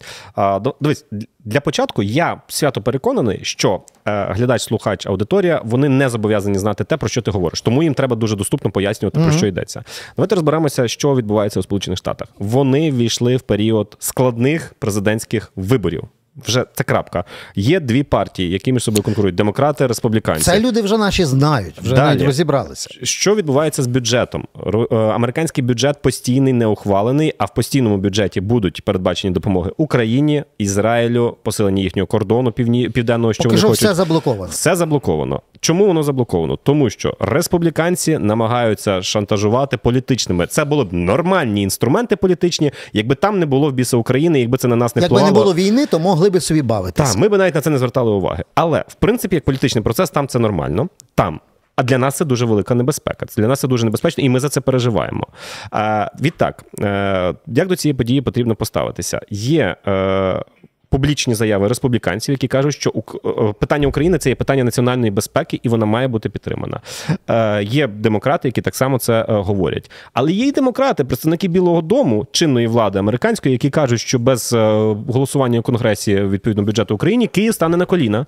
Дивись, 0.81 1.05
для 1.45 1.61
початку 1.61 2.03
я 2.03 2.41
свято 2.49 2.83
переконаний, 2.83 3.41
що 3.43 3.81
глядач, 4.05 4.63
слухач, 4.63 5.07
аудиторія 5.07 5.61
вони 5.65 5.89
не 5.89 6.09
зобов'язані 6.09 6.59
знати 6.59 6.85
те, 6.85 6.97
про 6.97 7.09
що 7.09 7.23
ти 7.23 7.31
говориш. 7.31 7.61
Тому 7.61 7.83
їм 7.83 7.95
треба 7.95 8.17
дуже 8.17 8.37
доступно 8.37 8.71
пояснювати, 8.71 9.21
про 9.21 9.33
що 9.33 9.47
йдеться. 9.47 9.85
Давайте 10.17 10.35
розберемося, 10.35 10.89
що 10.89 11.15
відбувається 11.15 11.61
у 11.61 11.63
Сполучених 11.63 11.99
Штатах. 11.99 12.29
Вони 12.39 12.91
ввійшли 12.91 13.37
в 13.37 13.43
період 13.43 13.97
складних 13.99 14.75
президентських 14.79 15.53
виборів. 15.57 16.09
Вже 16.45 16.65
це 16.75 16.85
крапка. 16.85 17.25
Є 17.55 17.81
дві 17.81 18.03
партії, 18.03 18.51
які 18.51 18.73
між 18.73 18.83
собою 18.83 19.03
конкурують: 19.03 19.35
демократи, 19.35 19.87
республіканці. 19.87 20.45
Це 20.45 20.61
люди 20.61 20.83
вже 20.83 20.99
наші 20.99 21.25
знають, 21.25 21.75
вже 21.79 21.95
Далі. 21.95 22.07
навіть 22.15 22.27
розібралися. 22.27 22.89
Що 23.03 23.35
відбувається 23.35 23.83
з 23.83 23.87
бюджетом? 23.87 24.45
Е, 24.91 24.97
Американський 24.97 25.65
бюджет 25.65 26.03
постійний, 26.03 26.53
не 26.53 26.67
ухвалений, 26.67 27.35
а 27.39 27.45
в 27.45 27.55
постійному 27.55 27.97
бюджеті 27.97 28.41
будуть 28.41 28.85
передбачені 28.85 29.35
допомоги 29.35 29.71
Україні, 29.77 30.45
Ізраїлю, 30.59 31.37
посилення 31.43 31.83
їхнього 31.83 32.07
кордону 32.07 32.53
півні... 32.53 32.89
південного, 32.89 33.33
що 33.33 33.43
Поки 33.43 33.57
вони 33.57 33.69
хочуть. 33.69 33.85
все 33.85 33.95
заблоковано. 33.95 34.51
Все 34.51 34.77
заблоковано. 34.77 35.43
Чому 35.67 35.87
воно 35.87 36.03
заблоковано? 36.03 36.57
Тому 36.63 36.91
що 36.91 37.17
республіканці 37.21 38.19
намагаються 38.19 39.03
шантажувати 39.03 39.77
політичними. 39.77 40.47
Це 40.47 40.65
були 40.65 40.85
б 40.85 40.93
нормальні 40.93 41.63
інструменти 41.63 42.17
політичні, 42.17 42.73
якби 42.93 43.15
там 43.15 43.39
не 43.39 43.47
було 43.47 43.71
в 43.71 43.73
біса 43.73 43.97
України, 43.97 44.41
якби 44.41 44.59
це 44.59 44.69
на 44.69 44.77
нас 44.77 44.97
не 44.97 45.03
Якби 45.03 45.17
впливало. 45.17 45.37
не 45.39 45.43
було 45.43 45.55
війни, 45.55 45.87
то 45.87 45.99
могли 45.99 46.31
би 46.31 46.41
собі 46.41 46.63
бавитися. 46.63 47.13
Так, 47.13 47.21
ми 47.23 47.29
б 47.29 47.39
навіть 47.39 47.55
на 47.55 47.61
це 47.61 47.71
не 47.71 47.79
звертали 47.79 48.11
уваги. 48.11 48.45
Але 48.55 48.85
в 48.89 48.95
принципі, 48.95 49.35
як 49.35 49.45
політичний 49.45 49.85
процес, 49.85 50.11
там 50.11 50.29
це 50.29 50.39
нормально. 50.39 50.89
Там. 51.15 51.41
А 51.77 51.83
для 51.83 51.99
нас 51.99 52.17
це 52.17 52.25
дуже 52.25 52.45
велика 52.47 52.75
небезпека. 52.75 53.27
Це 53.27 53.41
для 53.41 53.49
нас 53.49 53.61
це 53.61 53.69
дуже 53.69 53.85
небезпечно, 53.85 54.25
і 54.25 54.29
ми 54.29 54.41
за 54.41 54.49
це 54.49 54.61
переживаємо. 54.61 55.27
Відтак, 56.21 56.65
е, 56.81 57.35
як 57.47 57.69
до 57.69 57.77
цієї 57.77 57.95
події 57.95 58.21
потрібно 58.21 58.55
поставитися? 58.55 59.21
Є. 59.31 59.77
Е, 60.87 60.97
Публічні 60.97 61.35
заяви 61.35 61.69
республіканців, 61.69 62.33
які 62.33 62.49
кажуть, 62.49 62.75
що 62.75 62.91
Ук- 62.91 63.49
е, 63.51 63.53
питання 63.53 63.89
України 63.89 64.19
це 64.19 64.29
є 64.29 64.35
питання 64.35 64.65
національної 64.65 65.11
безпеки, 65.11 65.61
і 65.63 65.69
вона 65.69 65.87
має 65.87 66.09
бути 66.09 66.29
підтримана. 66.29 66.81
Е, 67.29 67.63
є 67.63 67.87
демократи, 67.87 68.49
які 68.49 68.61
так 68.61 68.75
само 68.75 68.99
це 68.99 69.27
е, 69.29 69.33
говорять. 69.33 69.91
Але 70.13 70.33
є 70.33 70.47
й 70.47 70.53
демократи, 70.53 71.05
представники 71.05 71.49
Білого 71.49 71.83
Дому, 71.83 72.27
чинної 72.33 72.67
влади 72.67 72.99
американської, 72.99 73.53
які 73.53 73.71
кажуть, 73.71 74.01
що 74.01 74.19
без 74.19 74.53
е, 74.53 74.59
голосування 75.09 75.59
у 75.59 75.63
Конгресі 75.63 76.17
відповідно 76.21 76.63
бюджету 76.63 76.95
України 76.95 77.27
Київ 77.27 77.55
стане 77.55 77.77
на 77.77 77.85
коліна. 77.85 78.27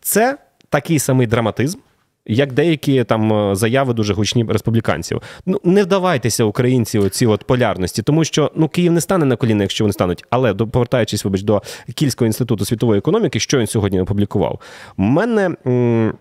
Це 0.00 0.38
такий 0.68 0.98
самий 0.98 1.26
драматизм. 1.26 1.78
Як 2.26 2.52
деякі 2.52 3.04
там 3.04 3.32
е, 3.32 3.54
заяви 3.54 3.94
дуже 3.94 4.14
гучні 4.14 4.44
республіканців. 4.48 5.22
Ну 5.46 5.60
не 5.64 5.82
вдавайтеся, 5.82 6.44
українці, 6.44 6.98
у 6.98 7.08
ці 7.08 7.26
от 7.26 7.44
полярності, 7.44 8.02
тому 8.02 8.24
що 8.24 8.50
ну 8.54 8.68
Київ 8.68 8.92
не 8.92 9.00
стане 9.00 9.24
на 9.24 9.36
коліна, 9.36 9.64
якщо 9.64 9.84
вони 9.84 9.92
стануть. 9.92 10.24
Але 10.30 10.54
до 10.54 10.68
повертаючись, 10.68 11.24
вибач, 11.24 11.42
до 11.42 11.62
Кільського 11.94 12.26
інституту 12.26 12.64
світової 12.64 12.98
економіки, 12.98 13.40
що 13.40 13.58
він 13.58 13.66
сьогодні 13.66 14.00
опублікував? 14.00 14.60
Мене 14.96 15.56
м, 15.66 16.14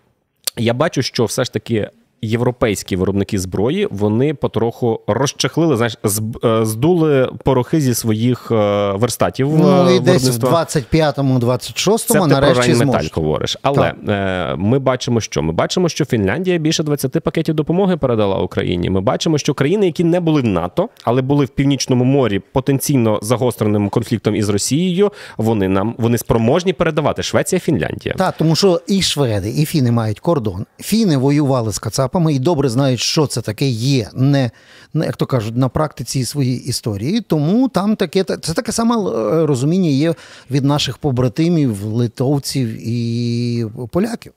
я 0.57 0.73
бачу, 0.73 1.01
що 1.01 1.25
все 1.25 1.43
ж 1.43 1.53
таки. 1.53 1.89
Європейські 2.21 2.95
виробники 2.95 3.39
зброї 3.39 3.87
вони 3.91 4.33
потроху 4.33 4.99
розчехлили, 5.07 5.77
знаєш, 5.77 5.97
е, 6.43 6.65
здули 6.65 7.31
порохи 7.43 7.81
зі 7.81 7.93
своїх 7.93 8.51
е, 8.51 8.55
верстатів. 8.95 9.57
Ну 9.57 9.87
е, 9.87 9.95
і 9.95 9.99
десь 9.99 10.23
в 10.23 10.39
виробництва. 10.39 10.67
25-му, 10.91 11.39
26-му 11.39 11.97
Це 11.97 12.27
нарешті 12.27 12.73
зможуть. 12.73 13.15
говориш. 13.15 13.57
Але 13.61 13.93
е, 14.07 14.55
ми 14.55 14.79
бачимо, 14.79 15.21
що 15.21 15.41
ми 15.41 15.53
бачимо, 15.53 15.89
що 15.89 16.05
Фінляндія 16.05 16.57
більше 16.57 16.83
20 16.83 17.11
пакетів 17.23 17.55
допомоги 17.55 17.97
передала 17.97 18.37
Україні. 18.37 18.89
Ми 18.89 19.01
бачимо, 19.01 19.37
що 19.37 19.53
країни, 19.53 19.85
які 19.85 20.03
не 20.03 20.19
були 20.19 20.41
в 20.41 20.45
НАТО, 20.45 20.89
але 21.03 21.21
були 21.21 21.45
в 21.45 21.49
північному 21.49 22.03
морі 22.03 22.39
потенційно 22.53 23.19
загостреним 23.21 23.89
конфліктом 23.89 24.35
із 24.35 24.49
Росією, 24.49 25.11
вони 25.37 25.67
нам 25.67 25.95
вони 25.97 26.17
спроможні 26.17 26.73
передавати 26.73 27.23
Швеція, 27.23 27.59
Фінляндія. 27.59 28.15
Так, 28.17 28.35
тому 28.37 28.55
що 28.55 28.81
і 28.87 29.01
шведи, 29.01 29.49
і 29.49 29.65
фіни 29.65 29.91
мають 29.91 30.19
кордон. 30.19 30.65
Фіни 30.79 31.17
воювали 31.17 31.71
з 31.73 31.79
кацапами 32.09 32.33
і 32.33 32.39
добре 32.39 32.69
знають, 32.69 32.99
що 32.99 33.27
це 33.27 33.41
таке 33.41 33.67
є, 33.69 34.09
не, 34.13 34.51
не 34.93 35.05
як 35.05 35.15
то 35.15 35.25
кажуть, 35.25 35.57
на 35.57 35.69
практиці 35.69 36.25
своїй 36.25 36.57
історії. 36.57 37.21
Тому 37.21 37.69
там 37.69 37.95
таке 37.95 38.23
це 38.23 38.53
таке 38.53 38.71
саме 38.71 38.95
е, 38.95 39.45
розуміння 39.45 39.89
є 39.89 40.15
від 40.51 40.65
наших 40.65 40.97
побратимів, 40.97 41.83
литовців 41.83 42.87
і 42.87 43.65
поляків. 43.91 44.33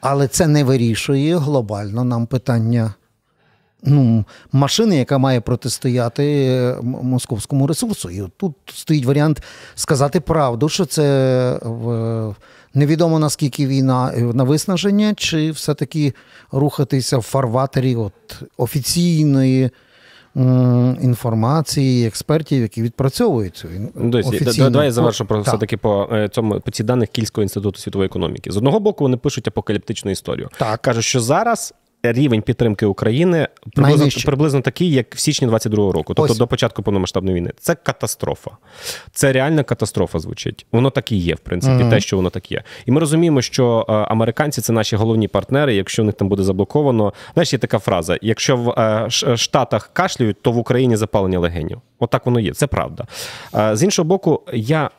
Але 0.00 0.28
це 0.28 0.46
не 0.46 0.64
вирішує 0.64 1.36
глобально 1.36 2.04
нам 2.04 2.26
питання. 2.26 2.94
Ну, 3.82 4.24
машини, 4.52 4.96
яка 4.96 5.18
має 5.18 5.40
протистояти 5.40 6.46
е, 6.46 6.76
московському 6.82 7.66
ресурсу. 7.66 8.10
І 8.10 8.22
тут 8.36 8.54
стоїть 8.74 9.04
варіант 9.04 9.42
сказати 9.74 10.20
правду, 10.20 10.68
що 10.68 10.84
це 10.84 11.58
в, 11.62 12.34
невідомо 12.74 13.18
наскільки 13.18 13.66
війна 13.66 14.12
е, 14.16 14.20
на 14.22 14.44
виснаження, 14.44 15.14
чи 15.14 15.50
все-таки 15.50 16.12
рухатися 16.52 17.18
в 17.18 17.22
фарватері 17.22 17.96
от, 17.96 18.12
офіційної 18.56 19.70
інформації, 21.00 22.06
експертів, 22.06 22.62
які 22.62 22.82
відпрацьовують 22.82 23.56
цю 23.56 23.68
Ну, 23.94 24.18
офіційну. 24.18 24.70
давай 24.70 24.86
я 24.86 24.92
завершу 24.92 25.26
про 25.26 25.40
все-таки 25.40 25.76
по 25.76 26.08
е, 26.12 26.28
цьому 26.28 26.60
по 26.60 26.70
ці 26.70 26.84
даних 26.84 27.08
Кільського 27.08 27.42
інституту 27.42 27.80
світової 27.80 28.06
економіки. 28.06 28.50
З 28.52 28.56
одного 28.56 28.80
боку, 28.80 29.04
вони 29.04 29.16
пишуть 29.16 29.48
апокаліптичну 29.48 30.10
історію. 30.10 30.48
Так. 30.58 30.82
кажуть, 30.82 31.04
що 31.04 31.20
зараз. 31.20 31.74
Рівень 32.02 32.42
підтримки 32.42 32.86
України 32.86 33.48
приблизно, 33.74 34.22
приблизно 34.24 34.60
такий, 34.60 34.90
як 34.90 35.14
в 35.14 35.18
січні 35.18 35.48
22-го 35.48 35.92
року, 35.92 36.14
тобто 36.14 36.32
Ось. 36.32 36.38
до 36.38 36.46
початку 36.46 36.82
повномасштабної 36.82 37.36
війни. 37.36 37.50
Це 37.58 37.74
катастрофа. 37.74 38.50
Це 39.12 39.32
реальна 39.32 39.62
катастрофа 39.62 40.18
звучить. 40.18 40.66
Воно 40.72 40.90
так 40.90 41.12
і 41.12 41.16
є, 41.16 41.34
в 41.34 41.38
принципі, 41.38 41.84
те, 41.90 42.00
що 42.00 42.16
воно 42.16 42.30
так 42.30 42.52
є. 42.52 42.62
І 42.86 42.90
ми 42.90 43.00
розуміємо, 43.00 43.42
що 43.42 43.86
е, 43.88 43.92
американці 43.92 44.60
це 44.60 44.72
наші 44.72 44.96
головні 44.96 45.28
партнери. 45.28 45.74
Якщо 45.74 46.02
в 46.02 46.06
них 46.06 46.14
там 46.14 46.28
буде 46.28 46.42
заблоковано, 46.42 47.12
знаєш, 47.34 47.52
є 47.52 47.58
така 47.58 47.78
фраза: 47.78 48.18
якщо 48.22 48.56
в 48.56 48.70
е, 48.70 49.36
Штатах 49.36 49.90
кашлюють, 49.92 50.42
то 50.42 50.52
в 50.52 50.58
Україні 50.58 50.96
запалення 50.96 51.38
легенів. 51.38 51.80
Отак 51.98 52.26
воно 52.26 52.40
є. 52.40 52.52
Це 52.52 52.66
правда. 52.66 53.06
Е, 53.54 53.76
з 53.76 53.82
іншого 53.82 54.08
боку, 54.08 54.42
я 54.52 54.90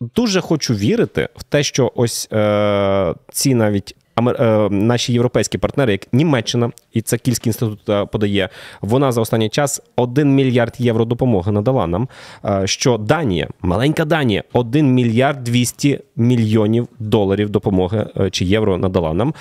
дуже 0.00 0.40
хочу 0.40 0.74
вірити 0.74 1.28
в 1.36 1.42
те, 1.42 1.62
що 1.62 1.92
ось 1.94 2.28
е, 2.32 3.14
ці 3.32 3.54
навіть. 3.54 3.96
Е, 4.28 4.68
Наші 4.70 5.12
європейські 5.12 5.58
партнери, 5.58 5.92
як 5.92 6.12
Німеччина, 6.12 6.70
і 6.92 7.00
це 7.02 7.18
Кільський 7.18 7.50
інститут 7.50 7.88
е, 7.88 8.04
подає, 8.04 8.48
вона 8.80 9.12
за 9.12 9.20
останній 9.20 9.48
час 9.48 9.82
1 9.96 10.34
мільярд 10.34 10.74
євро 10.78 11.04
допомоги 11.04 11.52
надала 11.52 11.86
нам. 11.86 12.08
е, 12.44 12.62
Що 12.66 12.98
Данія, 12.98 13.48
маленька 13.62 14.04
Данія, 14.04 14.42
1 14.52 14.94
мільярд 14.94 15.44
200 15.44 16.00
мільйонів 16.16 16.88
доларів 16.98 17.50
допомоги 17.50 18.06
чи 18.30 18.44
євро 18.44 18.78
надала 18.78 19.12
нам. 19.12 19.34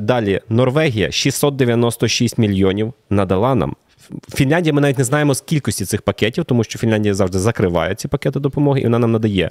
Далі 0.00 0.40
Норвегія 0.48 1.10
696 1.10 2.38
мільйонів 2.38 2.92
надала 3.10 3.54
нам. 3.54 3.74
Фінляндія, 4.34 4.72
ми 4.74 4.80
навіть 4.80 4.98
не 4.98 5.04
знаємо 5.04 5.34
з 5.34 5.40
кількості 5.40 5.84
цих 5.84 6.02
пакетів, 6.02 6.44
тому 6.44 6.64
що 6.64 6.78
Фінляндія 6.78 7.14
завжди 7.14 7.38
закриває 7.38 7.94
ці 7.94 8.08
пакети 8.08 8.40
допомоги, 8.40 8.80
і 8.80 8.84
вона 8.84 8.98
нам 8.98 9.12
надає. 9.12 9.50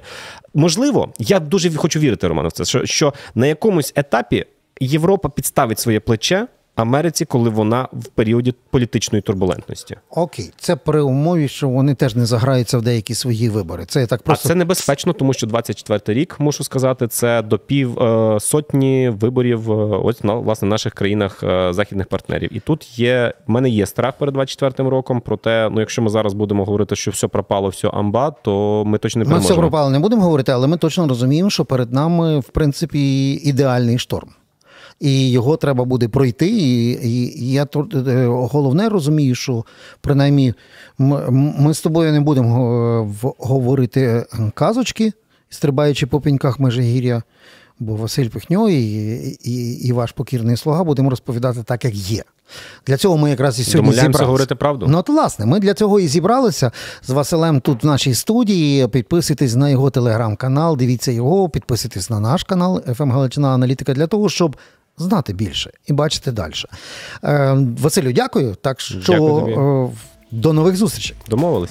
Можливо, 0.54 1.12
я 1.18 1.40
дуже 1.40 1.74
хочу 1.74 1.98
вірити, 2.00 2.28
Роман, 2.28 2.48
в 2.48 2.52
це, 2.52 2.64
що, 2.64 2.86
що 2.86 3.12
на 3.34 3.46
якомусь 3.46 3.92
етапі 3.96 4.44
Європа 4.80 5.28
підставить 5.28 5.78
своє 5.78 6.00
плече 6.00 6.46
Америці, 6.76 7.24
коли 7.24 7.50
вона 7.50 7.88
в 7.92 8.06
періоді 8.06 8.54
політичної 8.70 9.22
турбулентності. 9.22 9.96
Окей, 10.10 10.50
це 10.56 10.76
при 10.76 11.00
умові, 11.00 11.48
що 11.48 11.68
вони 11.68 11.94
теж 11.94 12.16
не 12.16 12.26
заграються 12.26 12.78
в 12.78 12.82
деякі 12.82 13.14
свої 13.14 13.48
вибори. 13.48 13.84
Це 13.86 14.00
я 14.00 14.06
так 14.06 14.22
просто 14.22 14.48
А 14.48 14.48
це 14.48 14.54
небезпечно, 14.54 15.12
тому 15.12 15.32
що 15.32 15.46
24 15.46 16.20
рік, 16.20 16.36
мушу 16.38 16.64
сказати, 16.64 17.08
це 17.08 17.42
до 17.42 17.58
пів 17.58 17.98
е, 17.98 18.40
сотні 18.40 19.08
виборів 19.08 19.72
е, 19.72 19.74
ось 19.76 20.24
на 20.24 20.34
власне 20.34 20.68
наших 20.68 20.94
країнах 20.94 21.42
е, 21.42 21.72
західних 21.72 22.06
партнерів. 22.06 22.56
І 22.56 22.60
тут 22.60 22.98
є 22.98 23.34
в 23.46 23.50
мене 23.50 23.70
є 23.70 23.86
страх 23.86 24.14
перед 24.18 24.34
24 24.34 24.90
роком. 24.90 25.20
Проте, 25.20 25.68
ну 25.72 25.80
якщо 25.80 26.02
ми 26.02 26.10
зараз 26.10 26.34
будемо 26.34 26.64
говорити, 26.64 26.96
що 26.96 27.10
все 27.10 27.28
пропало, 27.28 27.68
все 27.68 27.88
амба, 27.88 28.30
то 28.30 28.82
ми 28.86 28.98
точно 28.98 29.24
не 29.24 29.30
Ми 29.30 29.38
все 29.38 29.54
пропало 29.54 29.90
не 29.90 29.98
будемо 29.98 30.22
говорити, 30.22 30.52
але 30.52 30.66
ми 30.66 30.76
точно 30.76 31.08
розуміємо, 31.08 31.50
що 31.50 31.64
перед 31.64 31.92
нами, 31.92 32.38
в 32.40 32.48
принципі, 32.48 33.32
ідеальний 33.32 33.98
шторм. 33.98 34.28
І 35.00 35.30
його 35.30 35.56
треба 35.56 35.84
буде 35.84 36.08
пройти. 36.08 36.48
І, 36.48 36.90
і, 37.08 37.52
я 37.52 37.64
тут, 37.64 37.94
е, 37.94 38.26
головне 38.26 38.88
розумію, 38.88 39.34
що 39.34 39.64
принаймні 40.00 40.54
ми 40.98 41.74
з 41.74 41.80
тобою 41.80 42.12
не 42.12 42.20
будемо 42.20 43.06
е, 43.24 43.28
говорити 43.38 44.26
казочки, 44.54 45.12
стрибаючи 45.48 46.06
по 46.06 46.20
пеньках 46.20 46.60
Межигір'я, 46.60 47.22
бо 47.78 47.96
Василь 47.96 48.28
Пихньо 48.28 48.68
і, 48.68 48.82
і, 49.44 49.72
і 49.72 49.92
ваш 49.92 50.12
покірний 50.12 50.56
слуга 50.56 50.84
будемо 50.84 51.10
розповідати 51.10 51.62
так, 51.62 51.84
як 51.84 51.94
є. 51.94 52.22
Для 52.86 52.96
цього 52.96 53.16
ми 53.16 53.30
якраз 53.30 53.60
і 53.60 53.64
сьогодні 53.64 53.92
зібралися. 53.92 54.24
говорити 54.24 54.54
правду? 54.54 54.86
Ну, 54.88 54.98
от, 54.98 55.08
власне, 55.08 55.46
ми 55.46 55.60
для 55.60 55.74
цього 55.74 56.00
і 56.00 56.08
зібралися 56.08 56.72
з 57.02 57.10
Василем 57.10 57.60
тут 57.60 57.84
в 57.84 57.86
нашій 57.86 58.14
студії. 58.14 58.88
Підписуйтесь 58.88 59.54
на 59.54 59.70
його 59.70 59.90
телеграм-канал, 59.90 60.76
дивіться 60.76 61.12
його, 61.12 61.48
підписуйтесь 61.48 62.10
на 62.10 62.20
наш 62.20 62.44
канал 62.44 62.82
«ФМ 62.94 63.10
Галичина 63.10 63.48
Аналітика 63.48 63.94
для 63.94 64.06
того, 64.06 64.28
щоб 64.28 64.56
знати 64.98 65.32
більше 65.32 65.70
і 65.86 65.92
бачити 65.92 66.32
далі. 66.32 66.52
Е, 67.24 67.56
Василю, 67.80 68.12
дякую. 68.12 68.54
Так 68.54 68.80
що 68.80 68.98
Дякую 69.06 69.88
е, 69.88 69.96
до 70.30 70.52
нових 70.52 70.76
зустрічей. 70.76 71.16
Домовились. 71.28 71.70